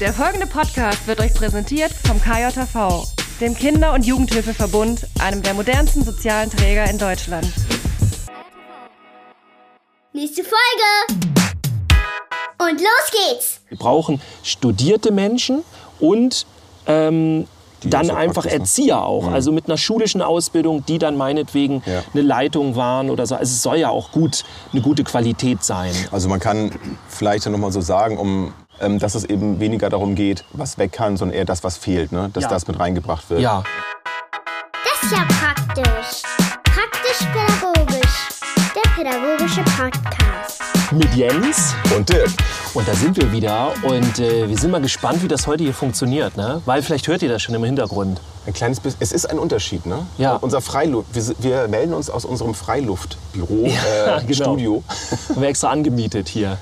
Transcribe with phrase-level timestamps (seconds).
[0.00, 3.06] Der folgende Podcast wird euch präsentiert vom KJV,
[3.40, 7.46] dem Kinder- und Jugendhilfeverbund, einem der modernsten sozialen Träger in Deutschland.
[10.12, 11.22] Nächste Folge!
[12.58, 13.60] Und los geht's!
[13.68, 15.62] Wir brauchen studierte Menschen
[15.98, 16.46] und
[16.86, 17.46] ähm,
[17.82, 18.60] dann einfach praktisch.
[18.60, 22.02] Erzieher auch, also mit einer schulischen Ausbildung, die dann meinetwegen Ja.
[22.12, 23.34] eine Leitung waren oder so.
[23.34, 25.92] Also es soll ja auch gut, eine gute Qualität sein.
[26.10, 26.72] Also man kann
[27.08, 30.92] vielleicht noch mal so sagen, um, ähm, dass es eben weniger darum geht, was weg
[30.92, 32.30] kann, sondern eher das, was fehlt, ne?
[32.32, 32.50] dass Ja.
[32.50, 33.40] das mit reingebracht wird.
[33.40, 33.62] Ja,
[34.72, 36.22] Das ist ja praktisch.
[36.64, 38.28] Praktisch-pädagogisch.
[38.74, 40.62] Der pädagogische Podcast.
[40.92, 41.74] mit Jens.
[41.96, 42.30] Und Dirk,
[42.74, 45.74] Und da sind wir wieder und äh, wir sind mal gespannt, wie das heute hier
[45.74, 46.36] funktioniert.
[46.36, 46.60] Ne?
[46.64, 48.20] Weil vielleicht hört ihr das schon im Hintergrund.
[48.46, 50.06] ein kleines bisschen, es ist ein Unterschied, ne?
[50.18, 50.36] Ja.
[50.36, 54.32] Unser Freiluft, wir, wir melden uns aus unserem Freiluftbüro, äh, genau.
[54.32, 54.84] Studio.
[55.30, 56.58] Haben wir extra angemietet hier.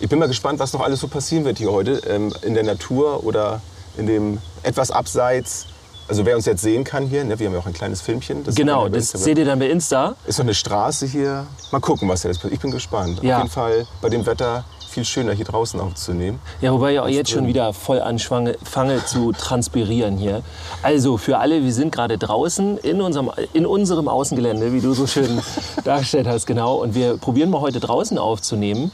[0.00, 2.64] Ich bin mal gespannt, was noch alles so passieren wird hier heute ähm, in der
[2.64, 3.60] Natur oder
[3.96, 5.66] in dem etwas abseits.
[6.08, 8.44] Also wer uns jetzt sehen kann hier, ne, wir haben ja auch ein kleines Filmchen.
[8.44, 10.16] Das Genau, das seht ihr dann bei Insta.
[10.26, 11.46] Ist noch eine Straße hier.
[11.70, 12.52] Mal gucken, was jetzt passiert.
[12.52, 13.22] Ich bin gespannt.
[13.22, 13.36] Ja.
[13.36, 16.38] Auf jeden Fall bei dem Wetter viel schöner hier draußen aufzunehmen.
[16.60, 17.48] Ja, wobei ich auch jetzt schon drin.
[17.48, 20.42] wieder voll anfange fange zu transpirieren hier.
[20.82, 25.06] Also für alle, wir sind gerade draußen in unserem, in unserem Außengelände, wie du so
[25.06, 25.40] schön
[25.84, 26.76] dargestellt hast, genau.
[26.76, 28.92] Und wir probieren mal heute draußen aufzunehmen.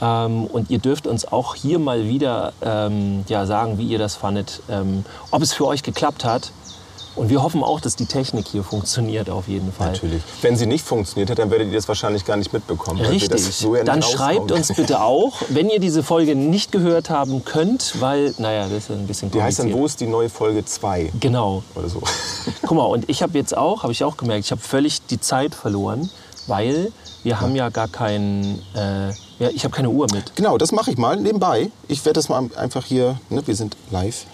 [0.00, 4.14] Ähm, und ihr dürft uns auch hier mal wieder ähm, ja, sagen, wie ihr das
[4.16, 6.52] fandet, ähm, ob es für euch geklappt hat.
[7.20, 9.92] Und wir hoffen auch, dass die Technik hier funktioniert auf jeden Fall.
[9.92, 10.22] Natürlich.
[10.40, 12.98] Wenn sie nicht funktioniert hat, dann werdet ihr das wahrscheinlich gar nicht mitbekommen.
[12.98, 13.44] Richtig.
[13.44, 18.00] so ja Dann schreibt uns bitte auch, wenn ihr diese Folge nicht gehört haben könnt,
[18.00, 21.12] weil, naja, das ist ein bisschen Die heißt dann, wo ist die neue Folge 2
[21.20, 21.62] Genau.
[21.74, 22.00] oder so.
[22.62, 25.20] Guck mal, und ich habe jetzt auch, habe ich auch gemerkt, ich habe völlig die
[25.20, 26.08] Zeit verloren,
[26.46, 26.90] weil
[27.22, 30.34] wir haben ja gar kein, äh, ja, ich habe keine Uhr mit.
[30.36, 31.70] Genau, das mache ich mal nebenbei.
[31.86, 34.24] Ich werde das mal einfach hier, ne, wir sind live.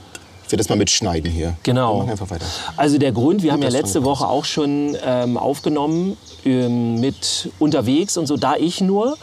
[0.46, 1.48] Ich werde das mal mitschneiden hier.
[1.48, 1.98] Wir Genau.
[1.98, 2.46] machen einfach weiter.
[2.76, 8.16] Also der Grund, wir haben ja letzte Woche auch schon ähm, aufgenommen ähm, mit unterwegs
[8.16, 9.16] und so, da ich nur.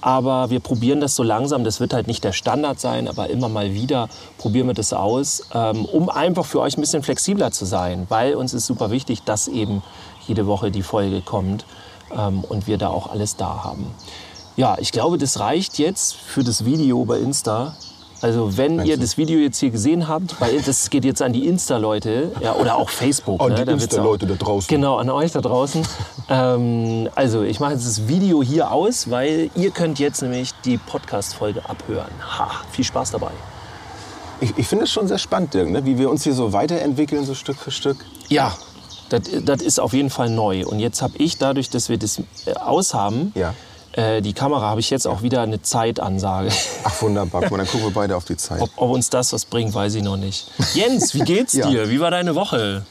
[0.00, 1.64] Aber wir probieren das so langsam.
[1.64, 4.08] Das wird halt nicht der Standard sein, aber immer mal wieder
[4.38, 8.06] probieren wir das aus, ähm, um einfach für euch ein bisschen flexibler zu sein.
[8.08, 9.82] Weil uns ist super wichtig, dass eben
[10.28, 11.64] jede Woche die Folge kommt
[12.16, 13.86] ähm, und wir da auch alles da haben.
[14.56, 17.74] Ja, ich glaube, das reicht jetzt für das Video bei Insta.
[18.20, 21.46] Also wenn ihr das Video jetzt hier gesehen habt, bei, das geht jetzt an die
[21.46, 23.40] Insta-Leute ja, oder auch Facebook.
[23.40, 24.68] An ne, die da Insta-Leute da draußen.
[24.68, 25.86] Genau, an euch da draußen.
[26.28, 30.78] ähm, also ich mache jetzt das Video hier aus, weil ihr könnt jetzt nämlich die
[30.78, 32.10] Podcast-Folge abhören.
[32.20, 33.30] Ha, viel Spaß dabei.
[34.40, 35.84] Ich, ich finde es schon sehr spannend, Dirk, ne?
[35.84, 38.04] wie wir uns hier so weiterentwickeln, so Stück für Stück.
[38.28, 38.56] Ja,
[39.10, 40.66] das, das ist auf jeden Fall neu.
[40.66, 43.54] Und jetzt habe ich, dadurch, dass wir das äh, aushaben, Ja.
[43.92, 46.50] Äh, die Kamera, habe ich jetzt auch wieder eine Zeitansage.
[46.84, 47.42] Ach, wunderbar.
[47.42, 48.60] Guck mal, dann gucken wir beide auf die Zeit.
[48.60, 50.50] Ob, ob uns das was bringt, weiß ich noch nicht.
[50.74, 51.68] Jens, wie geht's Ja.
[51.68, 51.90] dir?
[51.90, 52.84] Wie war deine Woche?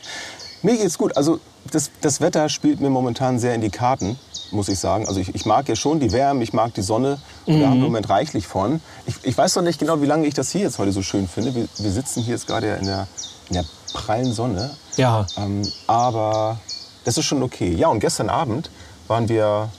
[0.64, 1.16] Mir geht's gut.
[1.16, 1.40] Also
[1.72, 4.18] das, das Wetter spielt mir momentan sehr in die Karten,
[4.52, 5.08] muss ich sagen.
[5.08, 7.20] Also ich, ich mag ja schon die Wärme, ich mag die Sonne.
[7.46, 8.82] Und da haben wir im Moment reichlich von.
[9.06, 11.28] Ich, ich weiß noch nicht genau, wie lange ich das hier jetzt heute so schön
[11.28, 11.54] finde.
[11.54, 13.08] Wir, wir sitzen hier jetzt gerade in der,
[13.50, 14.72] in der prallen Sonne.
[14.96, 15.26] Ja.
[15.38, 16.58] Ähm, aber
[17.06, 17.74] das ist schon okay.
[17.74, 18.70] Ja, und gestern Abend
[19.08, 19.70] waren wir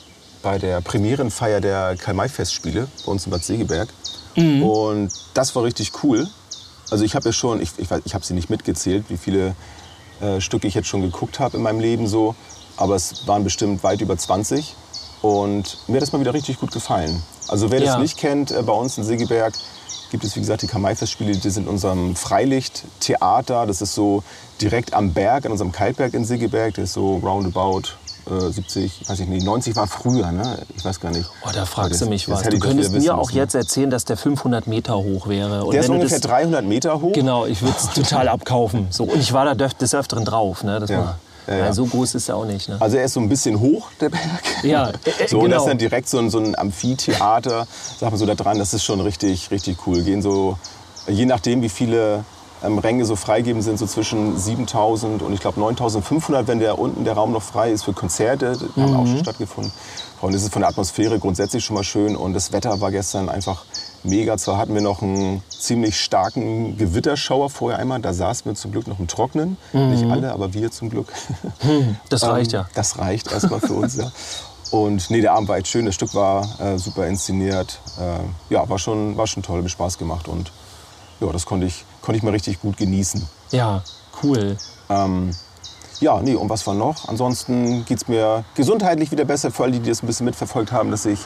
[0.42, 3.88] bei der Premierenfeier der Karl-May-Festspiele bei uns in Bad Segeberg.
[4.62, 6.28] Und das war richtig cool.
[6.90, 9.54] Also ich habe ja schon, ich, ich, ich habe sie nicht mitgezählt, wie viele
[10.20, 12.34] äh, Stücke ich jetzt schon geguckt habe in meinem Leben so.
[12.76, 14.74] Aber es waren bestimmt weit über 20.
[15.22, 17.20] Und mir hat das mal wieder richtig gut gefallen.
[17.48, 17.92] Also wer Ja.
[17.94, 19.54] das nicht kennt, äh, bei uns in Segeberg
[20.12, 23.66] gibt es wie gesagt die Kamai-Festspiele, die sind in unserem Freilichttheater.
[23.66, 24.22] Das ist so
[24.60, 26.74] direkt am Berg, an unserem Kaltberg in Segeberg.
[26.74, 27.82] Der ist so roundabout
[28.30, 30.58] äh, 70, weiß ich nicht, 90 war früher, ne?
[30.76, 31.28] Ich weiß gar nicht.
[31.44, 32.42] Oh, da fragst Das- du mich was.
[32.42, 33.36] Du könntest mir auch müssen.
[33.36, 35.64] jetzt erzählen, dass der 500 Meter hoch wäre.
[35.64, 37.12] Und Der ist ungefähr das, 300 Meter hoch.
[37.12, 38.88] Genau, ich würde es total abkaufen.
[38.90, 40.62] So, und ich war da des Öfteren drauf.
[40.64, 40.80] Ne?
[40.80, 40.98] Das Ja.
[40.98, 41.18] war,
[41.48, 41.72] Ja, ja.
[41.72, 42.68] So groß ist er auch nicht.
[42.68, 42.76] Ne?
[42.78, 44.22] Also er ist so ein bisschen hoch, der Berg.
[44.64, 45.56] Ja, äh, äh, so, und das genau.
[45.62, 47.66] ist dann direkt so ein, so ein Amphitheater,
[47.98, 48.58] sag mal so da dran.
[48.58, 50.02] Das ist schon richtig, richtig cool.
[50.02, 50.58] Gehen so,
[51.08, 52.24] je nachdem, wie viele
[52.64, 57.04] ähm, Ränge so freigeben sind, so zwischen 7000 und ich glaube 9500, wenn der unten
[57.04, 58.58] der Raum noch frei ist für Konzerte.
[58.76, 59.08] Die haben auch Mhm.
[59.08, 59.72] schon stattgefunden.
[60.20, 62.16] Und das ist von der Atmosphäre grundsätzlich schon mal schön.
[62.16, 63.64] Und das Wetter war gestern einfach
[64.02, 64.36] mega.
[64.36, 68.00] Zwar hatten wir noch einen ziemlich starken Gewitterschauer vorher einmal.
[68.00, 69.56] Da saßen wir zum Glück noch im Trocknen.
[69.72, 71.06] Nicht alle, aber wir zum Glück.
[71.62, 71.96] Mhm.
[72.08, 72.68] Das Ähm, reicht ja.
[72.74, 74.10] Das reicht erstmal für uns, ja.
[74.72, 75.86] Und nee, der Abend war echt schön.
[75.86, 77.78] Das Stück war äh, super inszeniert.
[78.00, 80.26] Äh, ja, war schon, war schon toll, hat mir Spaß gemacht.
[80.26, 80.50] Und
[81.20, 83.22] ja, das konnte ich, konnte ich mal richtig gut genießen.
[83.50, 83.82] Ja,
[84.22, 84.56] cool.
[84.88, 85.36] Ähm,
[86.00, 87.06] ja, nee, und was war noch?
[87.06, 89.50] Ansonsten geht es mir gesundheitlich wieder besser.
[89.50, 91.20] Für alle, die das ein bisschen mitverfolgt haben, dass ich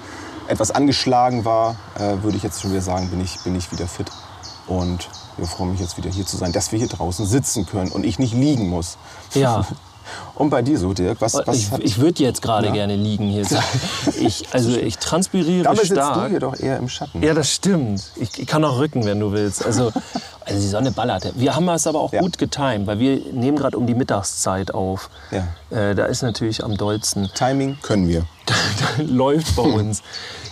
[0.48, 3.86] etwas angeschlagen war, äh, würde ich jetzt schon wieder sagen, bin ich, bin ich wieder
[3.86, 4.08] fit.
[4.66, 7.92] Und wir freuen mich jetzt wieder hier zu sein, dass wir hier draußen sitzen können
[7.92, 8.96] und ich nicht liegen muss.
[9.34, 9.64] Ja.
[10.34, 12.72] Und bei dir so, Dirk, was, was ich ich würde jetzt gerade Ja.
[12.72, 13.46] gerne liegen hier.
[14.18, 16.24] Ich, also ich transpiriere Dabei sitzt stark.
[16.24, 17.22] du hier doch eher im Schatten.
[17.22, 18.10] Ja, das stimmt.
[18.16, 19.64] Ich, ich kann auch rücken, wenn du willst.
[19.64, 19.92] Also,
[20.46, 21.32] also die Sonne ballert.
[21.36, 22.20] Wir haben es aber auch Ja.
[22.20, 25.10] gut getimt, weil wir nehmen gerade um die Mittagszeit auf.
[25.30, 25.48] Ja.
[25.76, 27.30] Äh, da ist natürlich am dollsten.
[27.34, 28.24] Timing können wir.
[28.98, 30.02] läuft bei uns.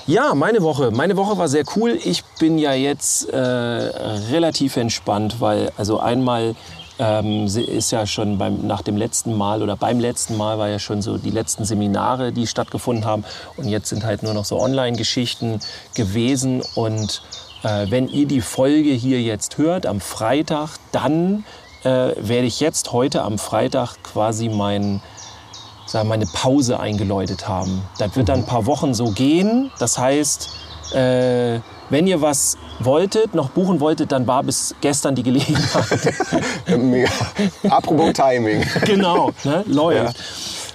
[0.07, 0.91] Ja, meine Woche.
[0.91, 1.99] Meine Woche war sehr cool.
[2.05, 6.55] Ich bin ja jetzt äh, relativ entspannt, weil also einmal
[6.99, 10.79] ähm, ist ja schon beim, nach dem letzten Mal oder beim letzten Mal war ja
[10.79, 13.25] schon so die letzten Seminare, die stattgefunden haben.
[13.57, 15.61] Und jetzt sind halt nur noch so Online-Geschichten
[15.95, 16.63] gewesen.
[16.75, 17.23] Und
[17.63, 21.45] äh, wenn ihr die Folge hier jetzt hört am Freitag, dann
[21.83, 25.01] äh, werde ich jetzt heute am Freitag quasi mein
[25.87, 27.83] sagen, meine Pause eingeläutet haben.
[27.99, 29.71] Das wird dann ein paar Wochen so gehen.
[29.79, 30.51] Das heißt,
[30.95, 31.61] äh,
[31.91, 36.15] wenn ihr was wolltet, noch buchen wolltet, dann war bis gestern die Gelegenheit.
[36.79, 37.11] Mega.
[37.69, 38.65] Apropos Timing.
[38.85, 39.65] genau, ne?
[39.67, 40.17] läuft.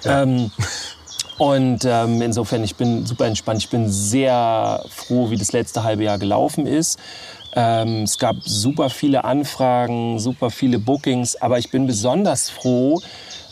[0.04, 0.52] Ähm,
[1.38, 3.62] und ähm, insofern, ich bin super entspannt.
[3.62, 6.98] Ich bin sehr froh, wie das letzte halbe Jahr gelaufen ist.
[7.54, 13.02] Ähm, es gab super viele Anfragen, super viele Bookings, aber ich bin besonders froh,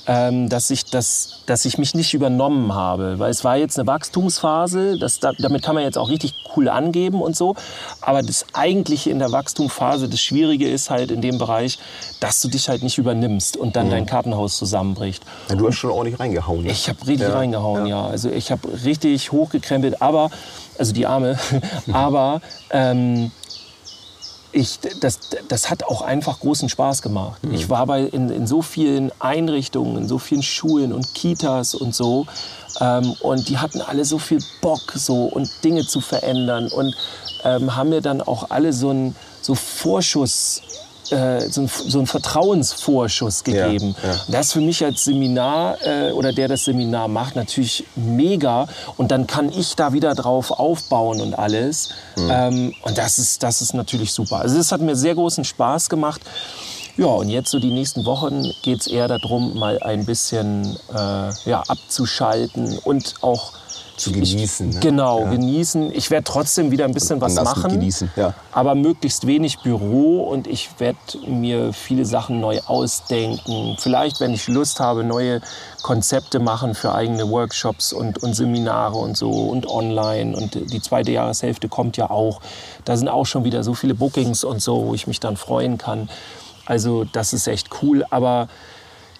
[0.07, 3.19] ähm, dass, ich das, dass ich mich nicht übernommen habe.
[3.19, 6.67] Weil es war jetzt eine Wachstumsphase, das, da, damit kann man jetzt auch richtig cool
[6.69, 7.55] angeben und so.
[8.01, 11.79] Aber das Eigentliche in der Wachstumsphase, das Schwierige ist halt in dem Bereich,
[12.19, 15.23] dass du dich halt nicht übernimmst und dann dein Kartenhaus zusammenbricht.
[15.49, 16.63] Ja, du hast schon ordentlich reingehauen.
[16.63, 16.71] Ne?
[16.71, 17.35] Ich habe richtig Ja.
[17.35, 18.05] reingehauen, ja.
[18.05, 20.29] Also ich habe richtig hochgekrempelt, aber,
[20.77, 21.37] also die Arme,
[21.93, 22.41] aber
[22.71, 23.31] ähm,
[24.53, 27.41] ich, das, das hat auch einfach großen Spaß gemacht.
[27.51, 31.95] Ich war bei, in, in so vielen Einrichtungen, in so vielen Schulen und Kitas und
[31.95, 32.27] so.
[32.79, 36.95] Ähm, und die hatten alle so viel Bock so und Dinge zu verändern und
[37.43, 40.61] ähm, haben mir dann auch alle so einen so Vorschuss,
[41.11, 43.95] äh, so, einen, so einen Vertrauensvorschuss Ja, gegeben.
[44.03, 44.19] ja.
[44.27, 48.67] Das ist für mich als Seminar äh, oder der das Seminar macht natürlich mega
[48.97, 53.61] und dann kann ich da wieder drauf aufbauen und alles ähm, und das ist das
[53.61, 54.39] ist natürlich super.
[54.39, 56.21] Also das hat mir sehr großen Spaß gemacht.
[56.95, 61.49] Ja, und jetzt so die nächsten Wochen geht es eher darum, mal ein bisschen äh,
[61.49, 63.53] ja, abzuschalten und auch
[63.95, 64.79] Zu genießen, ne?
[64.79, 65.29] Genau, Ja.
[65.31, 65.91] genießen.
[65.93, 68.33] Ich werde trotzdem wieder ein bisschen was machen, genießen, ja.
[68.51, 70.97] aber möglichst wenig Büro und ich werde
[71.27, 73.75] mir viele Sachen neu ausdenken.
[73.79, 75.41] Vielleicht, wenn ich Lust habe, neue
[75.83, 80.35] Konzepte machen für eigene Workshops und, und Seminare und so und online.
[80.35, 82.41] Und die zweite Jahreshälfte kommt ja auch.
[82.85, 85.77] Da sind auch schon wieder so viele Bookings und so, wo ich mich dann freuen
[85.77, 86.09] kann.
[86.65, 88.47] Also das ist echt cool, aber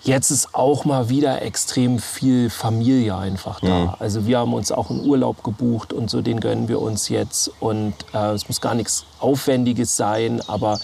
[0.04, 3.96] Jetzt ist auch mal wieder extrem viel Familie einfach da.
[4.00, 7.50] Also wir haben uns auch einen Urlaub gebucht und so, den gönnen wir uns jetzt.
[7.62, 10.78] Und äh, es muss gar nichts Aufwendiges sein, aber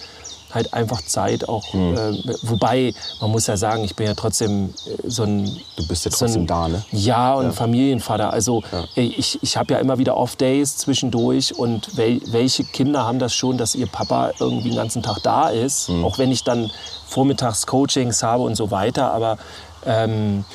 [0.51, 1.73] halt einfach Zeit auch.
[1.73, 2.13] Äh,
[2.43, 5.45] wobei, man muss ja sagen, ich bin ja trotzdem äh, so ein...
[5.75, 6.83] Du bist ja so ein- trotzdem da, ne?
[6.91, 8.31] Ja, und Familienvater.
[8.33, 8.63] Also
[8.95, 13.33] äh, ich, ich habe ja immer wieder Off-Days zwischendurch und wel, welche Kinder haben das
[13.33, 16.05] schon, dass ihr Papa irgendwie den ganzen Tag da ist, Mhm.
[16.05, 16.71] auch wenn ich dann
[17.07, 19.37] vormittags Coachings habe und so weiter, aber
[19.85, 20.45] ähm,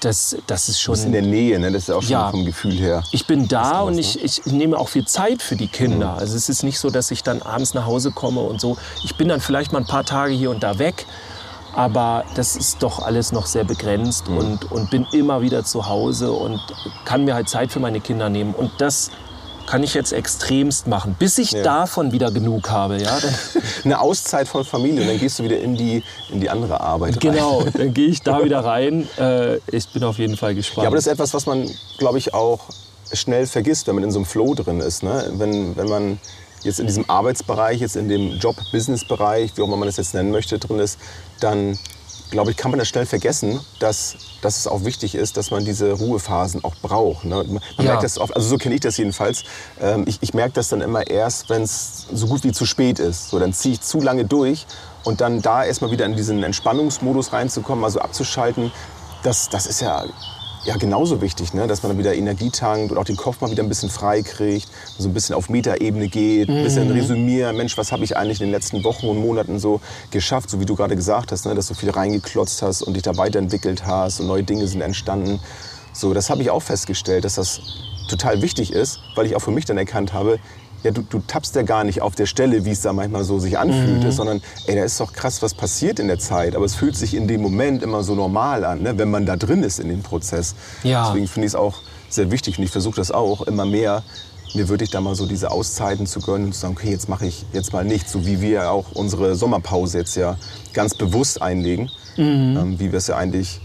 [0.00, 0.94] das, das ist schon...
[0.94, 1.70] Du bist in der Nähe, ne?
[1.70, 2.30] Das ist auch schon Ja.
[2.30, 3.02] vom Gefühl her.
[3.12, 4.00] Ich bin da und ne?
[4.00, 6.14] ich, ich nehme auch viel Zeit für die Kinder.
[6.14, 8.76] Also es ist nicht so, dass ich dann abends nach Hause komme und so.
[9.04, 11.06] Ich bin dann vielleicht mal ein paar Tage hier und da weg,
[11.74, 16.32] aber das ist doch alles noch sehr begrenzt und, und bin immer wieder zu Hause
[16.32, 16.60] und
[17.04, 18.54] kann mir halt Zeit für meine Kinder nehmen.
[18.54, 19.10] Und das
[19.70, 21.62] kann ich jetzt extremst machen, bis ich Ja.
[21.62, 23.00] davon wieder genug habe.
[23.00, 23.16] Ja?
[23.84, 27.12] Eine Auszeit von Familie und dann gehst du wieder in die, in die andere Arbeit
[27.14, 27.20] rein.
[27.20, 29.06] genau, dann gehe ich da wieder rein.
[29.16, 30.82] Äh, ich bin auf jeden Fall gespannt.
[30.82, 32.58] Ja, aber das ist etwas, was man, glaube ich, auch
[33.12, 35.04] schnell vergisst, wenn man in so einem Flow drin ist.
[35.04, 35.30] Ne?
[35.34, 36.18] Wenn, wenn man
[36.64, 40.32] jetzt in diesem Arbeitsbereich, jetzt in dem Job-Business-Bereich, wie auch immer man das jetzt nennen
[40.32, 40.98] möchte, drin ist,
[41.38, 41.78] dann
[42.30, 45.64] glaube ich, kann man das schnell vergessen, dass, dass es auch wichtig ist, dass man
[45.64, 47.24] diese Ruhephasen auch braucht.
[47.24, 47.44] Ne?
[47.44, 47.84] Man Ja.
[47.84, 49.42] merkt das oft, also so kenne ich das jedenfalls.
[49.80, 52.98] Ähm, ich, ich merke das dann immer erst, wenn es so gut wie zu spät
[52.98, 53.30] ist.
[53.30, 54.66] So, dann ziehe ich zu lange durch
[55.04, 58.72] und dann da erstmal wieder in diesen Entspannungsmodus reinzukommen, also abzuschalten,
[59.22, 60.04] das, das ist ja,
[60.64, 61.66] ja genauso wichtig, ne?
[61.66, 64.22] dass man dann wieder Energie tankt und auch den Kopf mal wieder ein bisschen frei
[64.22, 68.40] kriegt, so ein bisschen auf Metaebene geht, ein bisschen resümieren, Mensch, was habe ich eigentlich
[68.40, 71.54] in den letzten Wochen und Monaten so geschafft, so wie du gerade gesagt hast, ne?
[71.54, 75.40] dass du viel reingeklotzt hast und dich da weiterentwickelt hast und neue Dinge sind entstanden.
[75.92, 77.60] So, das habe ich auch festgestellt, dass das
[78.08, 80.38] total wichtig ist, weil ich auch für mich dann erkannt habe,
[80.82, 83.38] ja, du, du tappst ja gar nicht auf der Stelle, wie es da manchmal so
[83.38, 86.56] sich anfühlte, sondern ey, da ist doch krass, was passiert in der Zeit.
[86.56, 89.36] Aber es fühlt sich in dem Moment immer so normal an, ne, wenn man da
[89.36, 90.54] drin ist in dem Prozess.
[90.82, 91.06] Ja.
[91.08, 94.02] Deswegen finde ich es auch sehr wichtig und ich versuche das auch immer mehr
[94.54, 97.24] mir wirklich da mal so diese Auszeiten zu gönnen und zu sagen, okay, jetzt mache
[97.24, 100.36] ich jetzt mal nichts, so wie wir auch unsere Sommerpause jetzt ja
[100.72, 102.56] ganz bewusst einlegen, Mhm.
[102.60, 103.60] ähm, wie wir es ja eigentlich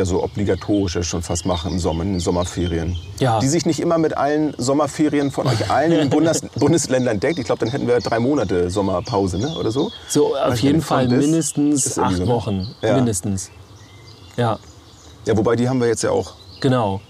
[0.00, 2.96] ja so obligatorisch ja schon fast machen im Sommer, in den Sommerferien.
[3.18, 3.38] Ja.
[3.38, 7.38] Die sich nicht immer mit allen Sommerferien von euch allen in den Bundes Bundesländern deckt.
[7.38, 9.54] Ich glaube, dann hätten wir drei Monate Sommerpause, ne?
[9.58, 9.90] oder so?
[10.08, 12.26] So auf nicht, jeden Fall ist, mindestens ist acht ne?
[12.26, 12.66] Wochen.
[12.82, 12.96] Ja.
[12.96, 13.50] Mindestens.
[14.36, 14.58] Ja,
[15.26, 16.32] Ja, wobei die haben wir jetzt ja auch.
[16.60, 17.00] genau.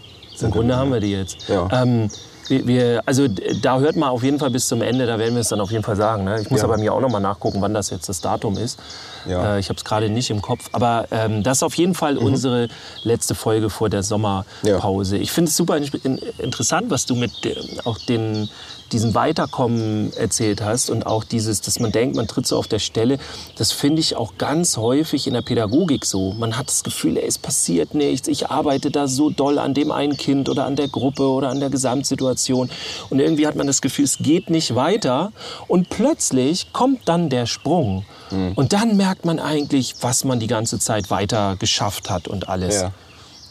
[0.40, 1.37] Im Grunde haben wir die jetzt.
[1.49, 1.68] Ja.
[1.70, 2.09] Ähm,
[2.49, 5.42] wir, wir, also da hört man auf jeden Fall bis zum Ende, da werden wir
[5.42, 6.25] es dann auf jeden Fall sagen.
[6.25, 6.40] Ne?
[6.40, 6.66] Ich muss Ja.
[6.66, 8.78] aber mir auch noch mal nachgucken, wann das jetzt das Datum ist.
[9.27, 9.57] Ja.
[9.57, 10.69] Äh, ich habe es gerade nicht im Kopf.
[10.73, 12.69] Aber ähm, das ist auf jeden Fall unsere
[13.03, 15.17] letzte Folge vor der Sommerpause.
[15.17, 18.49] Ich finde es super in, interessant, was du mit äh, auch den,
[18.93, 22.79] diesem Weiterkommen erzählt hast und auch dieses, dass man denkt, man tritt so auf der
[22.79, 23.19] Stelle.
[23.57, 26.33] Das finde ich auch ganz häufig in der Pädagogik so.
[26.33, 28.29] Man hat das Gefühl, ey, es passiert nichts.
[28.29, 31.61] Ich arbeite da so doll an dem einen Kind oder an der Gruppe oder an
[31.61, 32.71] der Gesamtsituation.
[33.11, 35.33] Und irgendwie hat man das Gefühl, es geht nicht weiter.
[35.69, 38.05] Und plötzlich kommt dann der Sprung.
[38.31, 42.83] Und dann merkt man eigentlich, was man die ganze Zeit weiter geschafft hat und alles.
[42.83, 42.93] Ja.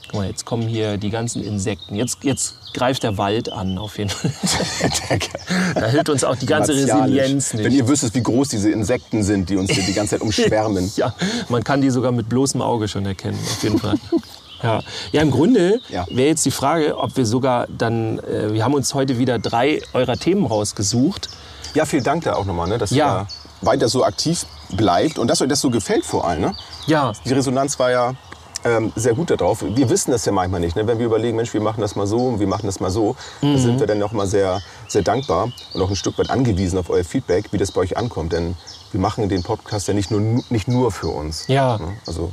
[0.09, 1.95] Guck mal, jetzt kommen hier die ganzen Insekten.
[1.95, 4.31] Jetzt, jetzt greift der Wald an, auf jeden Fall.
[5.75, 6.73] da hilft uns auch die ganze.
[6.73, 7.63] Resilienz nicht.
[7.65, 10.91] Wenn ihr wüsstet, wie groß diese Insekten sind, die uns hier die ganze Zeit umschwärmen.
[10.99, 11.13] Ja,
[11.49, 13.95] man kann die sogar mit bloßem Auge schon erkennen, auf jeden Fall.
[14.63, 14.81] Ja,
[15.11, 16.05] ja im Grunde Ja.
[16.09, 19.81] wäre jetzt die Frage, ob wir sogar dann, äh, wir haben uns heute wieder drei
[19.93, 21.29] eurer Themen rausgesucht.
[21.75, 23.21] Ja, vielen Dank da auch nochmal, ne, dass Ja.
[23.21, 23.27] ihr
[23.67, 26.41] weiter so aktiv bleibt und dass euch das so gefällt vor allem.
[26.41, 26.55] Ne?
[26.87, 28.13] Ja, Die Resonanz war ja
[28.65, 29.63] ähm, sehr gut darauf.
[29.63, 30.75] Wir wissen das ja manchmal nicht.
[30.75, 30.85] Ne?
[30.85, 33.15] Wenn wir überlegen, Mensch, wir machen das mal so und wir machen das mal so,
[33.41, 33.53] Mhm.
[33.53, 36.77] da sind wir dann noch mal sehr, sehr dankbar und auch ein Stück weit angewiesen
[36.77, 38.33] auf euer Feedback, wie das bei euch ankommt.
[38.33, 38.55] Denn
[38.91, 41.45] wir machen den Podcast ja nicht nur, nicht nur für uns.
[41.47, 41.77] Ja.
[41.77, 41.93] Ne?
[42.05, 42.31] Also,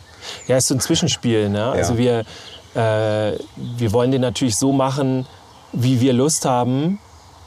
[0.49, 1.49] Ja, ist so ein Zwischenspiel.
[1.49, 1.65] Ne?
[1.65, 2.25] Also wir,
[2.75, 5.27] äh, wir wollen den natürlich so machen,
[5.73, 6.99] wie wir Lust haben.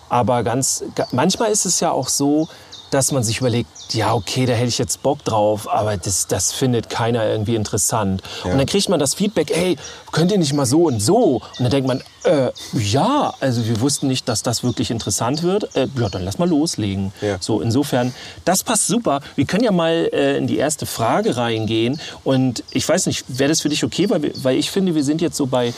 [0.08, 2.48] Aber ganz, ga- manchmal ist es ja auch so,
[2.92, 6.52] dass man sich überlegt, ja, okay, da hätte ich jetzt Bock drauf, aber das, das
[6.52, 8.22] findet keiner irgendwie interessant.
[8.44, 8.52] Ja.
[8.52, 9.78] Und dann kriegt man das Feedback, ey,
[10.12, 11.42] könnt ihr nicht mal so und so?
[11.58, 15.76] Und dann denkt man, äh, ja, also wir wussten nicht, dass das wirklich interessant wird.
[15.76, 17.14] Äh, ja, dann lass mal loslegen.
[17.22, 17.38] Ja.
[17.40, 18.14] So, insofern,
[18.46, 19.22] das passt super.
[19.36, 22.00] Wir können ja mal äh, in die erste Frage reingehen.
[22.24, 24.10] Und ich weiß nicht, wäre das für dich okay?
[24.10, 25.74] Weil, weil ich finde, wir sind jetzt so bei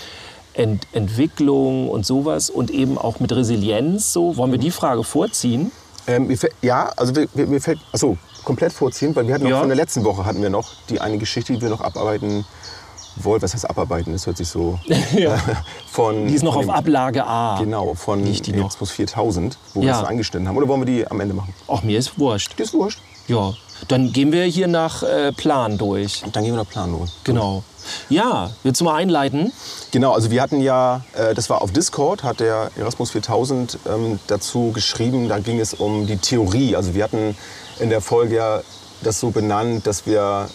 [0.53, 4.11] Ent Entwicklung und sowas und eben auch mit Resilienz.
[4.11, 5.71] So, wollen wir die Frage vorziehen?
[6.07, 9.43] Ähm, mir fällt- ja, also wir, wir, mir fällt, achso, komplett vorziehen, weil wir hatten
[9.43, 9.59] noch Ja.
[9.59, 12.45] von der letzten Woche hatten wir noch die eine Geschichte, die wir noch abarbeiten
[13.17, 13.43] wollten.
[13.43, 14.13] Was heißt abarbeiten?
[14.13, 14.79] Das hört sich so
[15.13, 15.37] Ja.
[15.91, 16.27] von.
[16.27, 17.59] Die ist noch auf dem- Ablage A.
[17.59, 18.65] Genau, von Liegt die noch?
[18.67, 19.93] Expo 4000, wo wir Ja.
[19.95, 20.57] es so eingestellt haben.
[20.57, 21.53] Oder wollen wir die am Ende machen?
[21.67, 22.57] Ach, mir ist wurscht.
[22.57, 22.99] Die ist wurscht.
[23.27, 23.53] Ja,
[23.87, 26.23] dann gehen wir hier nach äh, Plan durch.
[26.33, 27.07] Dann gehen wir nach Planung.
[27.23, 27.63] Genau.
[28.09, 29.51] Ja, willst du mal einleiten?
[29.91, 34.19] Genau, also wir hatten ja, äh, das war auf Discord, hat der Erasmus 4000 ähm,
[34.27, 36.75] dazu geschrieben, da ging es um die Theorie.
[36.75, 37.35] Also wir hatten
[37.79, 38.61] in der Folge ja
[39.03, 40.49] das so benannt, dass wir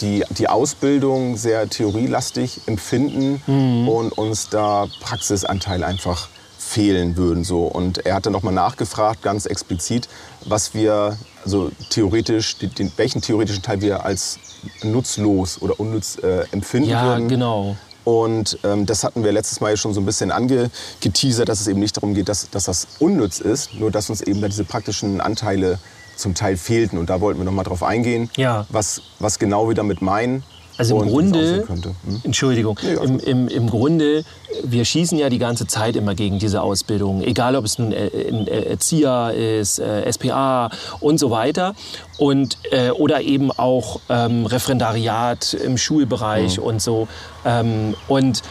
[0.00, 3.40] die, die Ausbildung sehr theorielastig empfinden
[3.88, 7.44] und uns da Praxisanteil einfach fehlen würden.
[7.44, 7.62] So.
[7.64, 10.08] Und er hat dann nochmal nachgefragt, ganz explizit,
[10.44, 14.38] was wir, also theoretisch, den, welchen theoretischen Teil wir als
[14.82, 17.28] nutzlos oder unnütz äh, empfinden Ja, würden.
[17.28, 17.76] genau.
[18.04, 21.80] Und ähm, das hatten wir letztes Mal schon so ein bisschen angeteasert, dass es eben
[21.80, 25.20] nicht darum geht, dass, dass das unnütz ist, nur dass uns eben da diese praktischen
[25.20, 25.78] Anteile
[26.16, 26.96] zum Teil fehlten.
[26.98, 28.66] Und da wollten wir noch mal drauf eingehen, Ja.
[28.70, 30.42] was, was genau wir damit meinen.
[30.78, 31.66] Also im Grunde.
[31.66, 32.20] Hm?
[32.24, 34.24] Entschuldigung, alles im, im, im Grunde,
[34.62, 38.08] wir schießen ja die ganze Zeit immer gegen diese Ausbildung, egal ob es nun äh,
[38.28, 40.70] ein äh, Erzieher ist, äh, SPA
[41.00, 41.74] und so weiter.
[42.16, 46.62] Und, äh, oder eben auch ähm, Referendariat im Schulbereich Mhm.
[46.64, 47.08] und so.
[47.44, 48.42] Ähm, und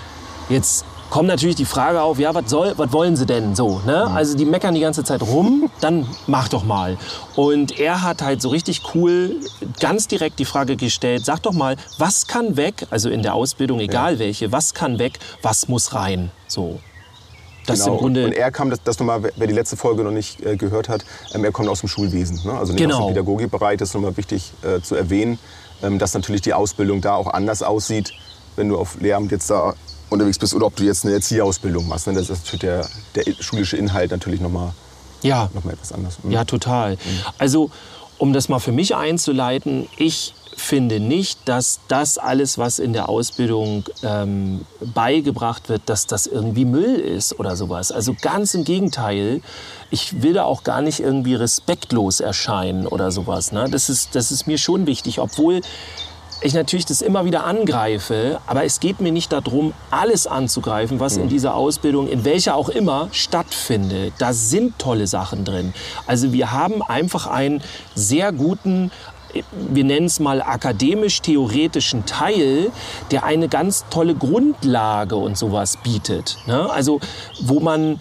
[0.50, 3.82] jetzt kommt natürlich die Frage auf, ja, was soll, was wollen sie denn so?
[3.86, 4.08] Ne?
[4.08, 6.98] Also die meckern die ganze Zeit rum, dann mach doch mal.
[7.36, 9.36] Und er hat halt so richtig cool
[9.80, 13.80] ganz direkt die Frage gestellt, sag doch mal, was kann weg, also in der Ausbildung,
[13.80, 16.32] egal welche, was kann weg, was muss rein?
[16.48, 16.80] So.
[17.66, 17.94] Das Genau.
[17.96, 20.56] im Grunde, und er kam, das, das nochmal, wer- die letzte Folge noch nicht äh,
[20.56, 22.40] gehört hat, ähm, er kommt aus dem Schulwesen.
[22.46, 22.54] Ne?
[22.58, 23.08] Also nicht aus Genau.
[23.08, 25.38] dem Pädagogikbereich, das ist nochmal wichtig äh, zu erwähnen,
[25.84, 28.14] ähm, dass natürlich die Ausbildung da auch anders aussieht,
[28.56, 29.74] wenn du auf Lehramt jetzt da
[30.10, 32.08] unterwegs bist oder ob du jetzt eine Erzieherausbildung machst.
[32.08, 32.14] Ne?
[32.14, 34.74] Das ist natürlich der, der schulische Inhalt natürlich nochmal
[35.22, 36.18] ja, noch mal etwas anders.
[36.24, 36.32] Mhm.
[36.32, 36.98] Ja, total.
[37.38, 37.72] Also,
[38.18, 43.10] um das mal für mich einzuleiten, ich finde nicht, dass das alles, was in der
[43.10, 47.92] Ausbildung ähm, beigebracht wird, dass das irgendwie Müll ist oder sowas.
[47.92, 49.42] Also ganz im Gegenteil.
[49.92, 53.52] Ich will da auch gar nicht irgendwie respektlos erscheinen oder sowas.
[53.52, 53.68] Ne?
[53.70, 55.62] Das, ist, das ist mir schon wichtig, obwohl
[56.42, 61.18] ich natürlich das immer wieder angreife, aber es geht mir nicht darum, alles anzugreifen, was
[61.18, 64.14] in dieser Ausbildung, in welcher auch immer, stattfindet.
[64.20, 65.74] Da sind tolle Sachen drin.
[66.06, 67.62] Also wir haben einfach einen
[67.96, 68.92] sehr guten
[69.52, 72.72] wir nennen es mal akademisch-theoretischen Teil,
[73.12, 76.38] der eine ganz tolle Grundlage und sowas bietet.
[76.48, 76.70] Ne?
[76.72, 77.00] Also
[77.42, 78.00] wo man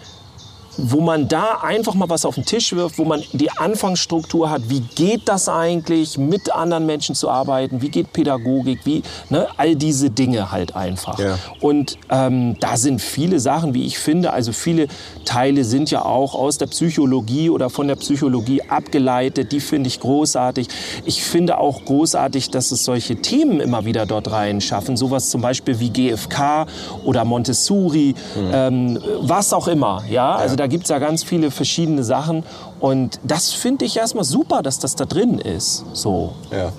[0.77, 4.69] wo man da einfach mal was auf den Tisch wirft, wo man die Anfangsstruktur hat,
[4.69, 9.75] wie geht das eigentlich, mit anderen Menschen zu arbeiten, wie geht Pädagogik, wie, ne, all
[9.75, 11.19] diese Dinge halt einfach.
[11.19, 11.37] Ja.
[11.61, 14.87] Und ähm, da sind viele Sachen, wie ich finde, also viele
[15.25, 19.99] Teile sind ja auch aus der Psychologie oder von der Psychologie abgeleitet, die finde ich
[19.99, 20.67] großartig.
[21.05, 25.41] Ich finde auch großartig, dass es solche Themen immer wieder dort rein schaffen, sowas zum
[25.41, 26.67] Beispiel wie GFK
[27.03, 28.15] oder Montessori,
[28.53, 32.43] ähm, was auch immer, ja, also da gibt es ja ganz viele verschiedene Sachen
[32.79, 36.33] und das finde ich erstmal super, dass das da drin ist, so.
[36.51, 36.71] Ja.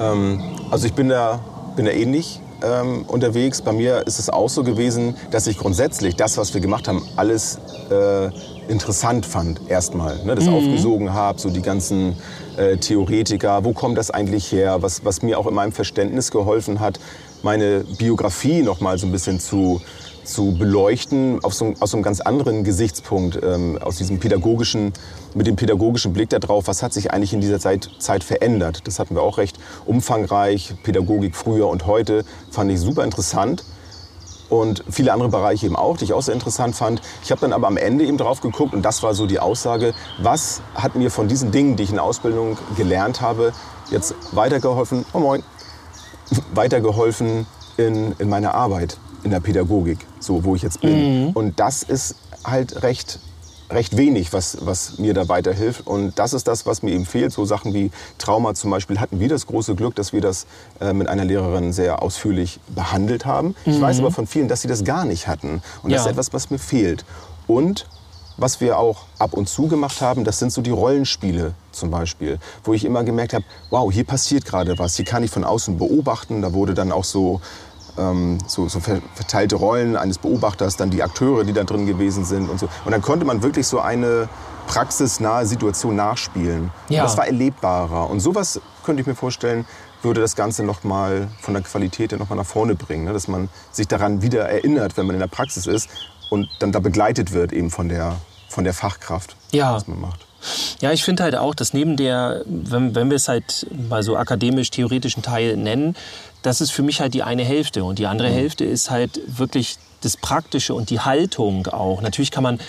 [0.00, 0.40] Ähm,
[0.70, 1.40] also ich bin da,
[1.76, 3.62] bin da ähnlich ähm, unterwegs.
[3.62, 7.02] Bei mir ist es auch so gewesen, dass ich grundsätzlich das, was wir gemacht haben,
[7.16, 7.58] alles
[7.90, 8.30] äh,
[8.68, 10.24] interessant fand erstmal.
[10.24, 10.34] Ne?
[10.34, 12.16] Das aufgesogen habe, so die ganzen
[12.56, 16.80] äh, Theoretiker, wo kommt das eigentlich her, was, was mir auch in meinem Verständnis geholfen
[16.80, 16.98] hat,
[17.42, 19.80] meine Biografie noch mal so ein bisschen zu,
[20.26, 24.92] zu beleuchten, auf so, aus so einem ganz anderen Gesichtspunkt, ähm, aus diesem pädagogischen,
[25.34, 28.82] mit dem pädagogischen Blick darauf, was hat sich eigentlich in dieser Zeit, Zeit verändert.
[28.86, 33.64] Das hatten wir auch recht umfangreich, Pädagogik früher und heute, fand ich super interessant.
[34.48, 37.00] Und viele andere Bereiche eben auch, die ich auch sehr interessant fand.
[37.24, 39.92] Ich habe dann aber am Ende eben drauf geguckt und das war so die Aussage,
[40.18, 43.52] was hat mir von diesen Dingen, die ich in der Ausbildung gelernt habe,
[43.90, 45.42] jetzt weitergeholfen, oh moin,
[46.54, 51.32] weitergeholfen in, in meiner Arbeit, in der Pädagogik, so wo ich jetzt bin.
[51.34, 52.14] Und das ist
[52.44, 53.18] halt recht,
[53.70, 55.84] recht wenig, was, was mir da weiterhilft.
[55.86, 57.32] Und das ist das, was mir eben fehlt.
[57.32, 60.46] So Sachen wie Trauma zum Beispiel hatten wir das große Glück, dass wir das
[60.80, 63.56] äh, mit einer Lehrerin sehr ausführlich behandelt haben.
[63.64, 65.60] Ich weiß aber von vielen, dass sie das gar nicht hatten.
[65.82, 66.06] Und das Ja.
[66.06, 67.04] ist etwas, was mir fehlt.
[67.48, 67.86] Und
[68.36, 72.38] was wir auch ab und zu gemacht haben, das sind so die Rollenspiele zum Beispiel,
[72.64, 75.78] wo ich immer gemerkt habe, wow, hier passiert gerade was, hier kann ich von außen
[75.78, 76.42] beobachten.
[76.42, 77.40] Da wurde dann auch so,
[77.98, 82.24] ähm, so, so ver- verteilte Rollen eines Beobachters, dann die Akteure, die da drin gewesen
[82.24, 82.68] sind und so.
[82.84, 84.28] Und dann konnte man wirklich so eine
[84.66, 86.70] praxisnahe Situation nachspielen.
[86.88, 87.02] Ja.
[87.02, 88.10] Und das war erlebbarer.
[88.10, 89.64] Und sowas könnte ich mir vorstellen,
[90.02, 93.12] würde das Ganze noch mal von der Qualität her noch mal nach vorne bringen, ne?
[93.12, 95.88] dass man sich daran wieder erinnert, wenn man in der Praxis ist
[96.30, 98.16] und dann da begleitet wird eben von der,
[98.48, 99.72] von der Fachkraft, Ja.
[99.74, 100.25] was man macht.
[100.80, 104.16] Ja, ich finde halt auch, dass neben der, wenn, wenn wir es halt mal so
[104.16, 105.96] akademisch-theoretischen Teil nennen,
[106.42, 107.84] das ist für mich halt die eine Hälfte.
[107.84, 112.02] Und die andere Hälfte ist halt wirklich das Praktische und die Haltung auch.
[112.02, 112.60] Natürlich kann man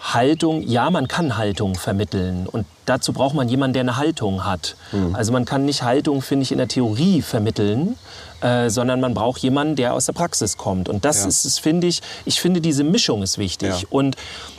[0.00, 2.46] Haltung, ja, man kann Haltung vermitteln.
[2.46, 4.76] Und dazu braucht man jemanden, der eine Haltung hat.
[5.14, 7.96] Also man kann nicht Haltung, finde ich, in der Theorie vermitteln,
[8.44, 10.88] äh, sondern man braucht jemanden, der aus der Praxis kommt.
[10.90, 11.28] Und das Ja.
[11.28, 13.70] ist es, finde ich, ich finde, diese Mischung ist wichtig.
[13.82, 13.86] Ja.
[13.90, 14.16] Und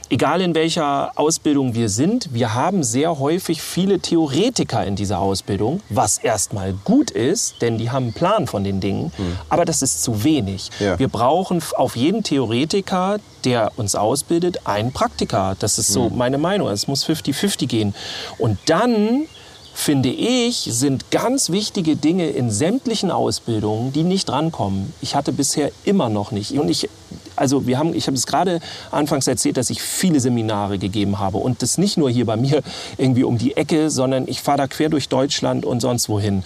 [0.09, 5.81] egal in welcher Ausbildung wir sind, wir haben sehr häufig viele Theoretiker in dieser Ausbildung,
[5.89, 9.11] was erstmal gut ist, denn die haben einen Plan von den Dingen,
[9.49, 10.69] aber das ist zu wenig.
[10.79, 10.97] Ja.
[10.97, 15.55] Wir brauchen auf jeden Theoretiker, der uns ausbildet, einen Praktiker.
[15.59, 16.67] Das ist so meine Meinung.
[16.69, 17.93] Es muss 50-50 gehen.
[18.39, 19.27] Und dann
[19.75, 24.93] finde ich, sind ganz wichtige Dinge in sämtlichen Ausbildungen, die nicht rankommen.
[25.01, 26.53] Ich hatte bisher immer noch nicht.
[26.53, 26.89] Und ich,
[27.35, 31.39] also wir haben, ich habe es gerade anfangs erzählt, dass ich viele Seminare gegeben habe.
[31.39, 32.63] Und das nicht nur hier bei mir
[32.97, 36.43] irgendwie um die Ecke, sondern ich fahre da quer durch Deutschland und sonst wohin.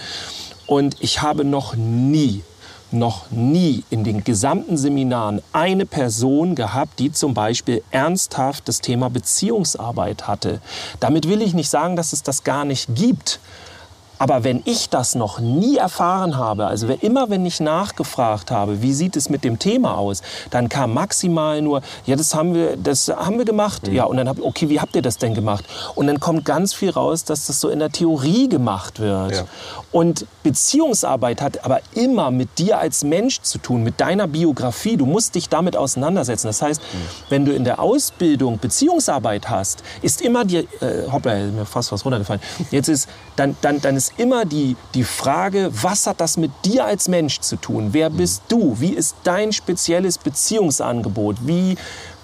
[0.66, 2.42] Und ich habe noch nie
[2.92, 9.10] noch nie in den gesamten Seminaren eine Person gehabt, die zum Beispiel ernsthaft das Thema
[9.10, 10.62] Beziehungsarbeit hatte.
[11.00, 13.40] Damit will ich nicht sagen, dass es das gar nicht gibt.
[14.20, 18.94] Aber wenn ich das noch nie erfahren habe, also immer wenn ich nachgefragt habe, wie
[18.94, 23.08] sieht es mit dem Thema aus, dann kam maximal nur, ja, das haben wir, das
[23.08, 23.88] haben wir gemacht.
[23.88, 25.64] Ja, und dann habe okay, wie habt ihr das denn gemacht?
[25.96, 29.32] Und dann kommt ganz viel raus, dass das so in der Theorie gemacht wird.
[29.32, 29.46] Ja.
[29.94, 34.98] Und Beziehungsarbeit hat aber immer mit dir als Mensch zu tun, mit deiner Biografie.
[34.98, 36.48] Du musst dich damit auseinandersetzen.
[36.48, 36.82] Das heißt,
[37.30, 41.92] wenn du in der Ausbildung Beziehungsarbeit hast, ist immer die, äh, hoppla, ist mir fast
[41.94, 42.42] was runtergefallen.
[42.70, 46.86] Jetzt ist, dann, dann, dann ist immer die, die Frage, was hat das mit dir
[46.86, 47.90] als Mensch zu tun?
[47.92, 48.80] Wer bist du?
[48.80, 51.38] Wie ist dein spezielles Beziehungsangebot?
[51.42, 51.78] Wie,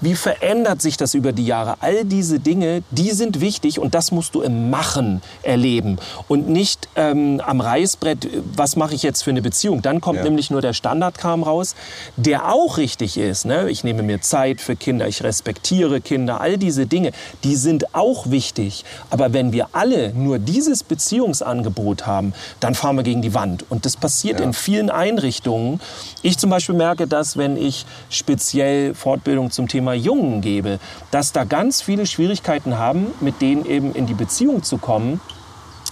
[0.05, 1.77] Wie verändert sich das über die Jahre?
[1.79, 6.87] All diese Dinge, die sind wichtig und das musst du im Machen erleben und nicht
[6.95, 9.81] ähm, am Reißbrett, was mache ich jetzt für eine Beziehung.
[9.81, 10.23] Dann kommt Ja.
[10.25, 11.73] nämlich nur der Standardkram raus,
[12.17, 13.45] der auch richtig ist.
[13.45, 13.67] Ne?
[13.71, 17.11] Ich nehme mir Zeit für Kinder, ich respektiere Kinder, all diese Dinge,
[17.43, 18.85] die sind auch wichtig.
[19.09, 23.65] Aber wenn wir alle nur dieses Beziehungsangebot haben, dann fahren wir gegen die Wand.
[23.71, 24.45] Und das passiert Ja.
[24.45, 25.79] in vielen Einrichtungen.
[26.21, 30.79] Ich zum Beispiel merke das, wenn ich speziell Fortbildung zum Thema Jungen gebe,
[31.11, 35.19] dass da ganz viele Schwierigkeiten haben, mit denen eben in die Beziehung zu kommen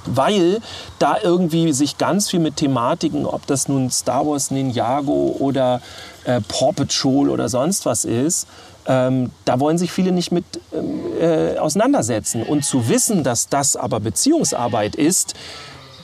[0.06, 0.60] weil
[1.00, 5.82] da irgendwie sich ganz viel mit Thematiken, ob das nun Star Wars Ninjago oder
[6.26, 8.48] äh, Paw Patrol oder sonst was ist,
[8.86, 12.44] ähm, da wollen sich viele nicht mit ähm, äh, auseinandersetzen.
[12.44, 15.36] Und zu wissen, dass das aber Beziehungsarbeit ist,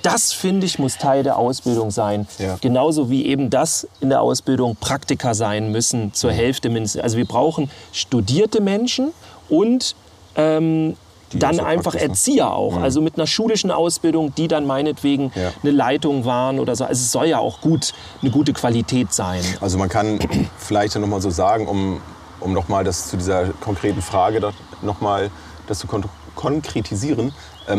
[0.02, 2.28] das finde ich muss Teil der Ausbildung sein.
[2.38, 2.58] Ja.
[2.62, 7.02] Genauso wie eben das in der Ausbildung Praktiker sein müssen, zur Hälfte mindestens.
[7.02, 9.12] Also wir brauchen studierte Menschen
[9.50, 9.96] und
[10.36, 10.96] ähm,
[11.32, 12.10] dann einfach praktisch, ne?
[12.10, 12.78] Erzieher auch.
[12.78, 15.52] Also mit einer schulischen Ausbildung, die dann meinetwegen Ja.
[15.62, 16.86] eine Leitung waren oder so.
[16.86, 19.42] Also es soll ja auch gut, eine gute Qualität sein.
[19.62, 20.20] Also man kann
[20.58, 22.02] vielleicht noch mal so sagen, um,
[22.40, 25.30] um noch mal das zu dieser konkreten Frage dort noch mal
[25.68, 26.04] das zu kon
[26.36, 27.34] konkretisieren,